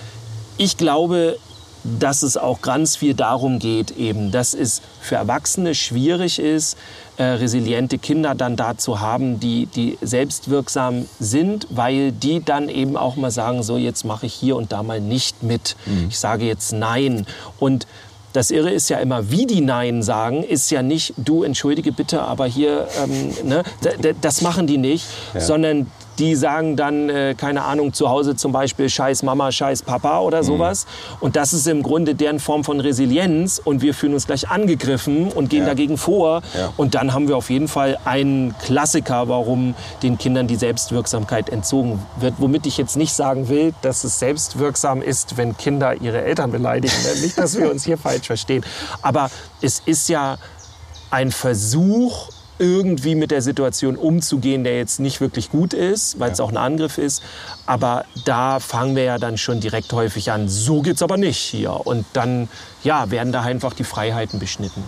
[0.57, 1.37] ich glaube,
[1.83, 6.77] dass es auch ganz viel darum geht, eben, dass es für Erwachsene schwierig ist,
[7.17, 12.95] äh, resiliente Kinder dann da zu haben, die, die selbstwirksam sind, weil die dann eben
[12.95, 15.75] auch mal sagen, so jetzt mache ich hier und da mal nicht mit.
[16.09, 17.25] Ich sage jetzt Nein.
[17.59, 17.87] Und
[18.33, 22.21] das Irre ist ja immer, wie die Nein sagen, ist ja nicht, du entschuldige bitte,
[22.21, 23.63] aber hier, ähm, ne,
[24.21, 25.05] das machen die nicht,
[25.37, 25.87] sondern
[26.19, 30.43] die sagen dann, äh, keine Ahnung, zu Hause zum Beispiel Scheiß Mama, Scheiß Papa oder
[30.43, 30.85] sowas.
[31.21, 35.31] Und das ist im Grunde deren Form von Resilienz und wir fühlen uns gleich angegriffen
[35.31, 35.67] und gehen Ja.
[35.67, 36.41] dagegen vor.
[36.57, 36.73] Ja.
[36.77, 41.99] Und dann haben wir auf jeden Fall einen Klassiker, warum den Kindern die Selbstwirksamkeit entzogen
[42.19, 42.35] wird.
[42.37, 46.93] Womit ich jetzt nicht sagen will, dass es selbstwirksam ist, wenn Kinder ihre Eltern beleidigen.
[47.03, 47.21] Ne?
[47.21, 48.63] Nicht, dass wir uns hier falsch verstehen.
[49.01, 49.29] Aber
[49.61, 50.37] es ist ja
[51.11, 52.27] ein Versuch,
[52.59, 56.57] irgendwie mit der Situation umzugehen, der jetzt nicht wirklich gut ist, weil es auch ein
[56.57, 57.23] Angriff ist.
[57.65, 60.49] Aber da fangen wir ja dann schon direkt häufig an.
[60.49, 61.87] So geht's aber nicht hier.
[61.87, 62.49] Und dann
[62.83, 64.83] ja, werden da einfach die Freiheiten beschnitten.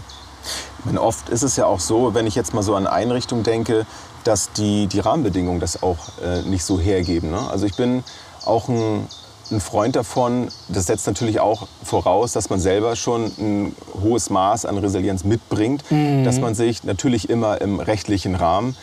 [0.79, 3.43] Ich meine, oft ist es ja auch so, wenn ich jetzt mal so an Einrichtungen
[3.43, 3.85] denke,
[4.23, 7.31] dass die, die Rahmenbedingungen das auch äh, nicht so hergeben.
[7.31, 7.49] Ne?
[7.49, 8.03] Also ich bin
[8.45, 9.07] auch ein,
[9.51, 14.65] ein Freund davon, das setzt natürlich auch voraus, dass man selber schon ein hohes Maß
[14.65, 15.83] an Resilienz mitbringt,
[16.25, 18.75] dass man sich natürlich immer im rechtlichen Rahmen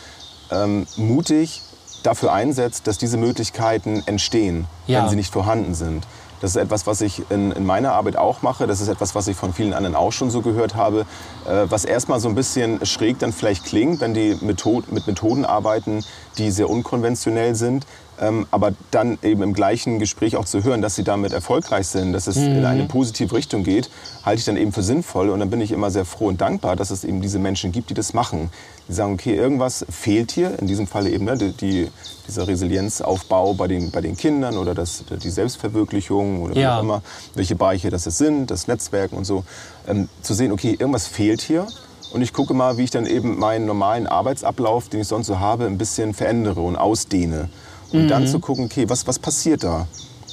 [0.51, 1.61] ähm, mutig
[2.03, 5.01] dafür einsetzt, dass diese Möglichkeiten entstehen, Ja.
[5.03, 6.05] wenn sie nicht vorhanden sind.
[6.41, 8.65] Das ist etwas, was ich in, in meiner Arbeit auch mache.
[8.65, 11.01] Das ist etwas, was ich von vielen anderen auch schon so gehört habe.
[11.45, 15.43] Äh, was erstmal so ein bisschen schräg dann vielleicht klingt, wenn die Method mit Methoden
[15.43, 16.01] arbeiten,
[16.37, 17.85] die sehr unkonventionell sind.
[18.21, 22.11] Ähm, aber dann eben im gleichen Gespräch auch zu hören, dass sie damit erfolgreich sind,
[22.11, 23.89] dass es in eine positive Richtung geht,
[24.25, 25.29] halte ich dann eben für sinnvoll.
[25.29, 27.89] Und dann bin ich immer sehr froh und dankbar, dass es eben diese Menschen gibt,
[27.89, 28.49] die das machen.
[28.89, 31.87] Die sagen, okay, irgendwas fehlt hier, in diesem Fall eben ne, die, die,
[32.27, 36.77] dieser Resilienzaufbau bei den, bei den Kindern oder das, die Selbstverwirklichung oder wie Ja.
[36.77, 37.01] auch immer,
[37.35, 39.43] welche Bereiche das sind, das Netzwerk und so.
[39.87, 41.67] Ähm, zu sehen, okay, irgendwas fehlt hier.
[42.11, 45.39] Und ich gucke mal, wie ich dann eben meinen normalen Arbeitsablauf, den ich sonst so
[45.39, 47.49] habe, ein bisschen verändere und ausdehne.
[47.91, 49.87] Und dann zu gucken, okay, was, was passiert da?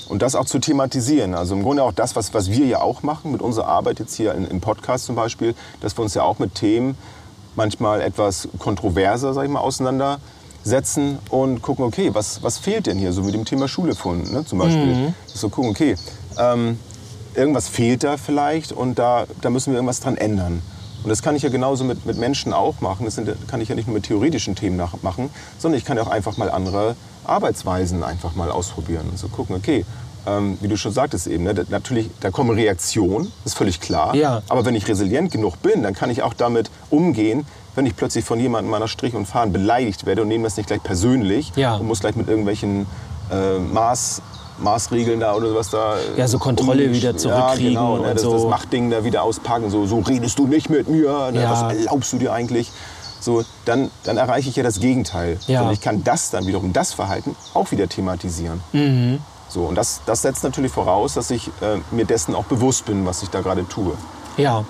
[0.08, 1.34] Und das auch zu thematisieren.
[1.34, 4.14] Also im Grunde auch das, was, was wir ja auch machen mit unserer Arbeit jetzt
[4.14, 6.96] hier in- im Podcast zum Beispiel, dass wir uns ja auch mit Themen
[7.56, 9.60] manchmal etwas kontroverser, sag ich mal,
[10.64, 13.12] auseinandersetzen und gucken, okay, was, was fehlt denn hier?
[13.12, 15.14] So mit dem Thema Schule von, ne, zum Beispiel.
[15.26, 15.96] So gucken, okay,
[16.38, 16.78] ähm,
[17.34, 20.62] irgendwas fehlt da vielleicht und da, da müssen wir irgendwas dran ändern.
[21.02, 23.04] Und das kann ich ja genauso mit, mit Menschen auch machen.
[23.04, 26.02] Das sind, kann ich ja nicht nur mit theoretischen Themen machen, sondern ich kann ja
[26.02, 26.96] auch einfach mal andere
[27.28, 29.84] Arbeitsweisen einfach mal ausprobieren und so gucken, okay,
[30.26, 34.14] ähm, wie du schon sagtest eben, ne, da, natürlich, da kommen Reaktionen, ist völlig klar.
[34.16, 34.42] Ja.
[34.48, 37.46] Aber wenn ich resilient genug bin, dann kann ich auch damit umgehen,
[37.76, 40.66] wenn ich plötzlich von jemandem meiner Strich und Fahren beleidigt werde und nehme das nicht
[40.66, 41.76] gleich persönlich Ja.
[41.76, 42.86] und muss gleich mit irgendwelchen
[43.30, 44.22] äh, Maß,
[44.58, 45.94] Maßregeln da oder was da.
[46.16, 48.32] Ja, so Kontrolle wieder Ja, zurückkriegen genau, ne, das, so.
[48.32, 51.50] das Machtding da wieder auspacken, so, so redest du nicht mit mir, ne, Ja.
[51.50, 52.72] was erlaubst du dir eigentlich?
[53.26, 55.40] So, dann, dann erreiche ich ja das Gegenteil.
[55.48, 55.62] Ja.
[55.62, 58.62] Und ich kann das dann wiederum, das Verhalten, auch wieder thematisieren.
[58.72, 59.18] Mhm.
[59.48, 63.04] So, und das, das setzt natürlich voraus, dass ich äh, mir dessen auch bewusst bin,
[63.04, 63.94] was ich da gerade tue.
[64.36, 64.64] Ja.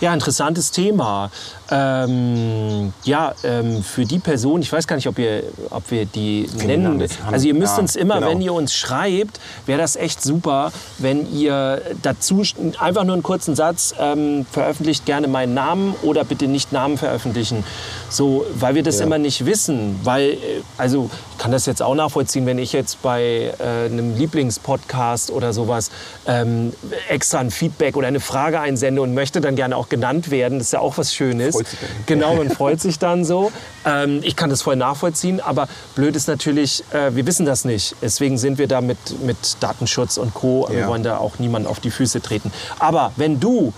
[0.00, 1.30] Ja, interessantes Thema.
[1.70, 6.48] Ähm, ja, ähm, für die Person, ich weiß gar nicht, ob, ihr, ob wir die
[6.66, 6.98] nennen.
[6.98, 8.28] das haben- Also ihr müsst ja, uns immer, genau.
[8.30, 12.42] wenn ihr uns schreibt, wäre das echt super, wenn ihr dazu
[12.78, 17.64] einfach nur einen kurzen Satz ähm, veröffentlicht, gerne meinen Namen oder bitte nicht Namen veröffentlichen.
[18.10, 19.04] So, weil wir das Ja.
[19.06, 19.98] immer nicht wissen.
[20.04, 20.36] Weil, äh,
[20.78, 25.52] also ich kann das jetzt auch nachvollziehen, wenn ich jetzt bei äh, einem Lieblingspodcast oder
[25.52, 25.90] sowas
[26.26, 26.72] ähm,
[27.08, 30.58] extra ein Feedback oder eine Frage einsende und möchte dann gerne auch genannt werden.
[30.58, 31.57] Das ist ja auch was Schönes.
[31.58, 31.88] Freut sich dann.
[32.06, 33.52] Genau, man freut sich dann so.
[33.84, 37.94] Ähm, ich kann das voll nachvollziehen, aber blöd ist natürlich, äh, wir wissen das nicht.
[38.02, 40.66] Deswegen sind wir da mit, mit Datenschutz und Co.
[40.70, 40.88] Wir Ja.
[40.88, 42.52] wollen da auch niemand auf die Füße treten.
[42.78, 43.72] Aber wenn du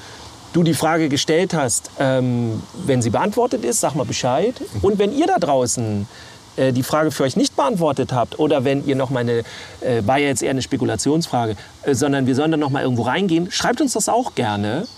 [0.52, 4.54] du die Frage gestellt hast, ähm, wenn sie beantwortet ist, sag mal Bescheid.
[4.82, 6.08] Und wenn ihr da draußen
[6.56, 9.44] äh, die Frage für euch nicht beantwortet habt oder wenn ihr noch mal eine,
[9.80, 11.54] äh, war ja jetzt eher eine Spekulationsfrage,
[11.84, 14.88] äh, sondern wir sollen da noch mal irgendwo reingehen, schreibt uns das auch gerne.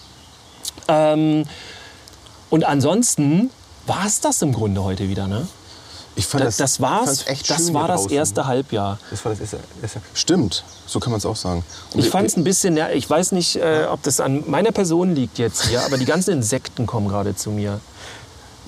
[0.89, 1.45] Ähm,
[2.53, 3.51] und ansonsten
[3.87, 5.49] war es das im Grunde heute wieder, ne?
[6.15, 7.07] Ich fand Das, das war's.
[7.07, 8.99] fand's echt das war das erste Halbjahr.
[9.11, 10.01] Das war das erste, erste.
[10.13, 11.65] Stimmt, so kann man es auch sagen.
[11.95, 14.73] Und Ich fand es ein bisschen, ja, ich weiß nicht, äh, ob das an meiner
[14.73, 17.81] Person liegt jetzt hier, aber die ganzen Insekten kommen gerade zu mir.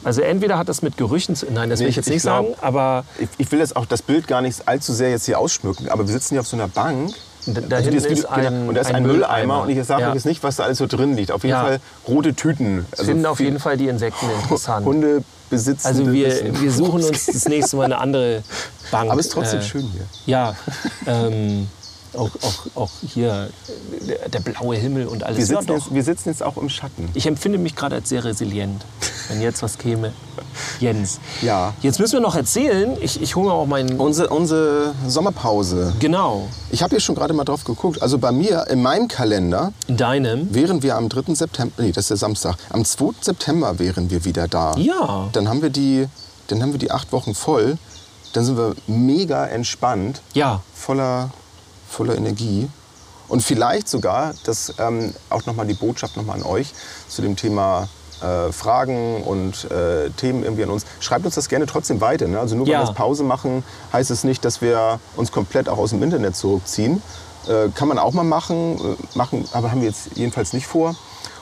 [0.04, 2.22] Also entweder hat das mit Gerüchen zu, nein, das will Nee, ich jetzt ich nicht
[2.22, 5.26] glaub- sagen, aber Ich, ich will jetzt auch das Bild gar nicht allzu sehr jetzt
[5.26, 7.12] hier ausschmücken, aber wir sitzen hier auf so einer Bank
[7.46, 10.14] Da, da Also hinten ist ein, und da ist ein, Mülleimer und ich sage euch
[10.14, 11.30] jetzt nicht, was da alles so drin liegt.
[11.30, 11.62] Auf jeden Ja.
[11.64, 12.86] Fall rote Tüten.
[12.92, 14.86] Also finden auf jeden Fall die Insekten interessant.
[14.86, 15.86] Hunde besitzen.
[15.86, 18.42] Also wir, wir suchen uns das nächste Mal eine andere
[18.90, 19.10] Bank.
[19.10, 20.06] Aber es ist trotzdem Äh, schön hier.
[20.26, 20.54] Ja,
[21.06, 21.68] ähm,
[22.16, 23.50] auch, auch, auch hier
[24.06, 25.48] der, der blaue Himmel und alles.
[25.48, 25.74] Wir ja, sitzen, doch.
[25.84, 27.08] jetzt, wir sitzen jetzt auch im Schatten.
[27.14, 28.84] Ich empfinde mich gerade als sehr resilient,
[29.28, 30.12] wenn jetzt was käme.
[30.80, 31.18] Jens.
[31.42, 31.74] Ja.
[31.82, 33.98] Jetzt müssen wir noch erzählen, ich, ich hole mir auch meinen...
[33.98, 35.92] Unsere, unsere Sommerpause.
[35.98, 38.02] Genau, Ich habe hier schon gerade mal drauf geguckt.
[38.02, 40.54] Also bei mir, in meinem Kalender, in deinem.
[40.54, 41.34] wären wir am 3.
[41.34, 43.06] September, nee, das ist der Samstag, am 2.
[43.20, 44.74] September wären wir wieder da.
[44.76, 45.28] Ja.
[45.32, 46.06] Dann haben wir die,
[46.48, 47.78] dann haben wir die acht Wochen voll.
[48.32, 51.30] Dann sind wir mega entspannt, Ja, voller,
[51.88, 52.68] voller Energie.
[53.28, 56.72] Und vielleicht sogar, das ähm, auch nochmal die Botschaft nochmal an euch
[57.08, 57.88] zu dem Thema
[58.22, 60.84] äh, Fragen und äh, Themen irgendwie an uns.
[61.00, 62.28] Schreibt uns das gerne trotzdem weiter.
[62.28, 62.38] Ne?
[62.38, 62.80] Also nur Ja.
[62.80, 66.36] wir jetzt Pause machen, heißt es nicht, dass wir uns komplett auch aus dem Internet
[66.36, 67.02] zurückziehen.
[67.48, 70.94] Äh, kann man auch mal machen, äh, machen, aber haben wir jetzt jedenfalls nicht vor.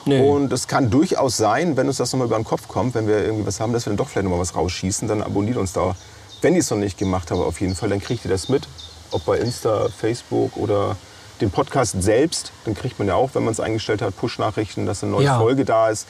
[0.05, 0.19] Nee.
[0.27, 3.23] Und es kann durchaus sein, wenn uns das nochmal über den Kopf kommt, wenn wir
[3.23, 5.95] irgendwie was haben, dass wir dann doch vielleicht nochmal was rausschießen, dann abonniert uns da.
[6.41, 8.67] Wenn ihr es noch nicht gemacht habt, auf jeden Fall, dann kriegt ihr das mit.
[9.13, 10.95] Ob bei Insta, Facebook oder
[11.41, 12.51] den Podcast selbst.
[12.65, 15.37] Dann kriegt man ja auch, wenn man es eingestellt hat, Push-Nachrichten, dass eine neue Ja.
[15.39, 16.07] Folge da ist.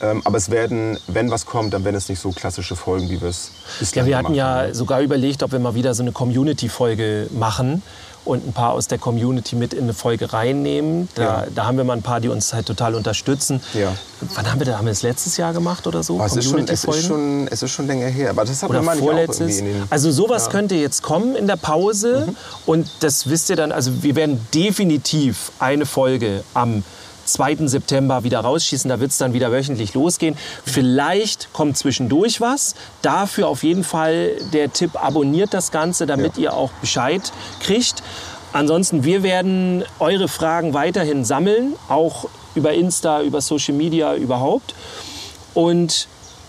[0.00, 3.20] Ähm, aber es werden, wenn was kommt, dann werden es nicht so klassische Folgen, wie
[3.20, 4.74] wir es bislang Ja, wir hatten gemacht ja haben.
[4.74, 7.82] sogar überlegt, ob wir mal wieder so eine Community-Folge machen
[8.28, 11.08] und ein paar aus der Community mit in eine Folge reinnehmen.
[11.14, 11.44] Da, Ja.
[11.54, 13.60] da haben wir mal ein paar, die uns halt total unterstützen.
[13.74, 13.92] Ja.
[14.34, 14.76] Wann haben wir das?
[14.76, 16.16] Haben wir das letztes Jahr gemacht oder so?
[16.16, 18.30] Aber es, ist schon, es, ist schon, es ist schon länger her.
[18.30, 19.40] Aber das hat oder man auch vorletztes.
[19.58, 19.86] irgendwie in den...
[19.90, 20.48] Also sowas Ja.
[20.48, 20.52] Mhm.
[20.52, 22.34] könnte jetzt kommen in der Pause
[22.66, 23.72] und das wisst ihr dann.
[23.72, 26.82] Also wir werden definitiv eine Folge am
[27.32, 27.66] 2.
[27.68, 28.88] September wieder rausschießen.
[28.88, 30.36] Da wird es dann wieder wöchentlich losgehen.
[30.64, 32.74] Vielleicht kommt zwischendurch was.
[33.02, 36.42] Dafür auf jeden Fall der Tipp, abonniert das Ganze, damit Ja.
[36.42, 38.02] ihr auch Bescheid kriegt.
[38.52, 44.74] Ansonsten, wir werden eure Fragen weiterhin sammeln, auch über Insta, über Social Media überhaupt.
[45.54, 46.08] Und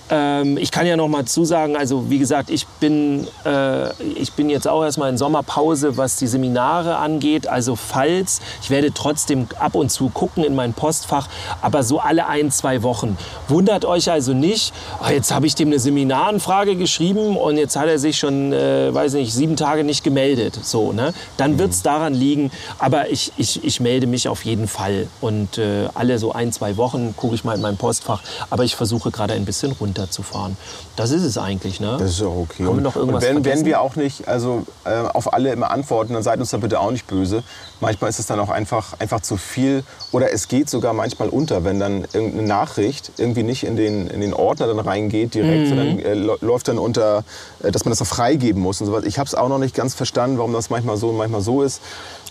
[0.09, 4.49] ähm, ich kann ja noch mal zusagen, also wie gesagt, ich bin, äh, ich bin
[4.49, 7.47] jetzt auch erstmal in Sommerpause, was die Seminare angeht.
[7.47, 11.27] Also falls, ich werde trotzdem ab und zu gucken in mein Postfach,
[11.61, 13.17] aber so alle ein, zwei Wochen.
[13.47, 17.87] Wundert euch also nicht, "Ah, jetzt habe ich dem eine Seminaranfrage geschrieben und jetzt hat
[17.87, 20.59] er sich schon, äh, weiß nicht, sieben Tage nicht gemeldet.
[20.63, 21.13] So, ne?
[21.37, 25.07] Dann wird es daran liegen, aber ich, ich, ich melde mich auf jeden Fall.
[25.21, 28.75] Und äh, alle so ein, zwei Wochen gucke ich mal in mein Postfach, aber ich
[28.75, 30.57] versuche gerade ein bisschen runterzufahren.
[30.95, 31.97] Das ist es eigentlich, ne?
[31.99, 32.65] Das ist auch okay.
[32.65, 35.71] Haben wir noch irgendwas und wenn, wenn wir auch nicht also, äh, auf alle immer
[35.71, 37.43] antworten, dann seid uns da bitte auch nicht böse.
[37.79, 39.83] Manchmal ist es dann auch einfach, einfach zu viel.
[40.11, 44.21] Oder es geht sogar manchmal unter, wenn dann irgendeine Nachricht irgendwie nicht in den, in
[44.21, 45.69] den Ordner dann reingeht direkt, Mhm.
[45.69, 47.23] sondern äh, läuft dann unter,
[47.61, 49.03] äh, dass man das noch freigeben muss und sowas.
[49.05, 51.61] Ich habe es auch noch nicht ganz verstanden, warum das manchmal so und manchmal so
[51.63, 51.81] ist.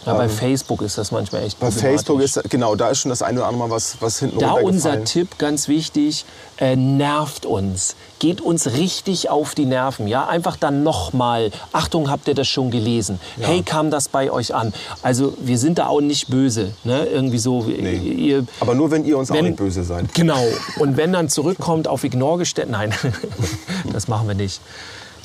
[0.08, 1.70] Ja, bei Facebook ist das manchmal echt Bei.
[1.70, 4.52] Facebook ist, genau, da ist schon das eine oder andere Mal was, was hinten Da
[4.52, 5.04] unser.
[5.04, 6.24] Tipp, ganz wichtig,
[6.58, 7.94] äh, nervt uns.
[8.18, 10.08] Geht uns richtig auf die Nerven.
[10.08, 10.26] Ja?
[10.26, 13.20] Einfach dann nochmal, Achtung, habt ihr das schon gelesen?
[13.40, 14.72] Hey, kam das bei euch an?
[15.02, 16.72] Also wir sind da auch nicht böse.
[16.84, 17.04] Ne?
[17.06, 17.96] Irgendwie so, Nee.
[17.96, 20.12] ihr, Aber nur, wenn ihr uns auch Wenn- nicht böse seid.
[20.14, 20.42] Genau.
[20.78, 22.92] Und wenn dann zurückkommt auf Ignore gestellt, nein,
[23.92, 24.60] das machen wir nicht.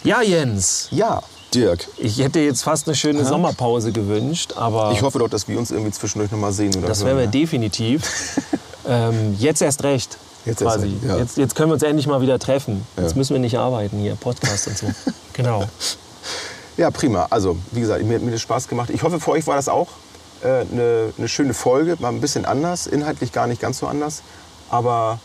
[0.04, 1.22] Ja, Jens, Ja,
[1.54, 1.88] Dirk.
[1.98, 5.72] ich hätte jetzt fast eine schöne Sommerpause gewünscht, aber Ich hoffe doch, dass wir uns
[5.72, 7.32] irgendwie zwischendurch noch mal sehen oder das werden wir ne?
[7.32, 8.40] definitiv.
[8.88, 10.18] ähm, jetzt erst recht.
[10.46, 10.88] Jetzt erst quasi.
[10.88, 11.18] recht, ja.
[11.18, 12.86] jetzt, jetzt können wir uns endlich mal wieder treffen.
[12.98, 13.18] Jetzt Ja.
[13.18, 14.88] müssen wir nicht arbeiten hier, Podcast und so.
[15.34, 15.64] genau.
[16.78, 17.28] Ja, prima.
[17.30, 18.90] Also, wie gesagt, mir hat mir das Spaß gemacht.
[18.90, 19.88] Ich hoffe, für euch war das auch
[20.44, 21.96] äh, eine, eine schöne Folge.
[22.00, 24.22] Mal ein bisschen anders, inhaltlich gar nicht ganz so anders.
[24.70, 25.20] Aber,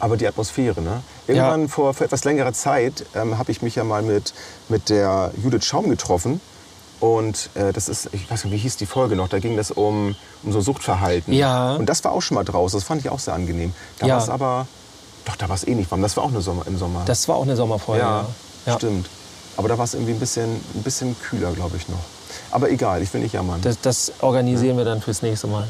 [0.00, 1.02] aber die Atmosphäre, ne?
[1.26, 4.32] Irgendwann vor, vor etwas längerer Zeit ähm, habe ich mich ja mal mit,
[4.68, 6.40] mit der Judith Schaum getroffen.
[7.00, 9.28] Und äh, das ist, ich weiß nicht, wie hieß die Folge noch?
[9.28, 11.32] Da ging das um, um so Suchtverhalten.
[11.32, 11.74] Ja.
[11.76, 12.78] Und das war auch schon mal draußen.
[12.78, 13.72] Das fand ich auch sehr angenehm.
[13.98, 14.14] Da Ja.
[14.16, 14.66] war es aber,
[15.24, 16.02] doch, da war es eh nicht warm.
[16.02, 17.02] Das war auch eine Sommer, im Sommer.
[17.04, 18.02] Das war auch eine Sommerfolge.
[18.02, 18.26] Ja,
[18.66, 18.74] ja.
[18.74, 19.08] stimmt.
[19.56, 21.98] Aber da war es irgendwie ein bisschen, ein bisschen kühler, glaube ich, noch.
[22.50, 23.60] Aber egal, ich will nicht jammern.
[23.62, 25.68] Das, das organisieren wir dann fürs nächste Mal.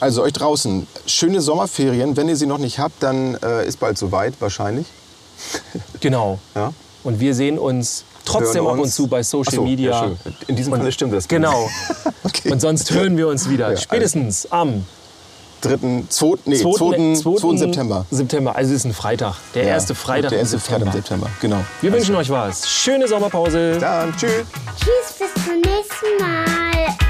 [0.00, 2.16] Also euch draußen, schöne Sommerferien.
[2.16, 4.86] Wenn ihr sie noch nicht habt, dann äh, ist bald soweit, wahrscheinlich.
[6.00, 6.38] Genau.
[6.54, 6.72] Ja?
[7.04, 10.06] Und wir sehen uns trotzdem Hören ab und uns- zu bei Social so, Media.
[10.06, 10.12] ja.
[10.48, 11.28] In diesem Falle stimmt das.
[11.28, 11.68] Genau.
[12.22, 12.50] Okay.
[12.52, 13.70] Und sonst hören wir uns wieder.
[13.72, 14.84] Ja, Spätestens am
[15.62, 17.14] Dritten, zweiten, nee, 2.
[17.22, 17.36] 2.
[17.38, 17.56] 2.
[17.56, 18.06] September.
[18.10, 18.54] September.
[18.56, 19.36] Also es ist ein Freitag.
[19.54, 20.86] Der Ja, erste Freitag Der im erste September.
[20.92, 21.64] Freitag im September, genau.
[21.80, 22.68] Wir wünschen euch was.
[22.68, 23.78] Schöne Sommerpause.
[23.80, 24.44] Dann tschüss.
[24.78, 27.09] Tschüss, bis zum nächsten Mal.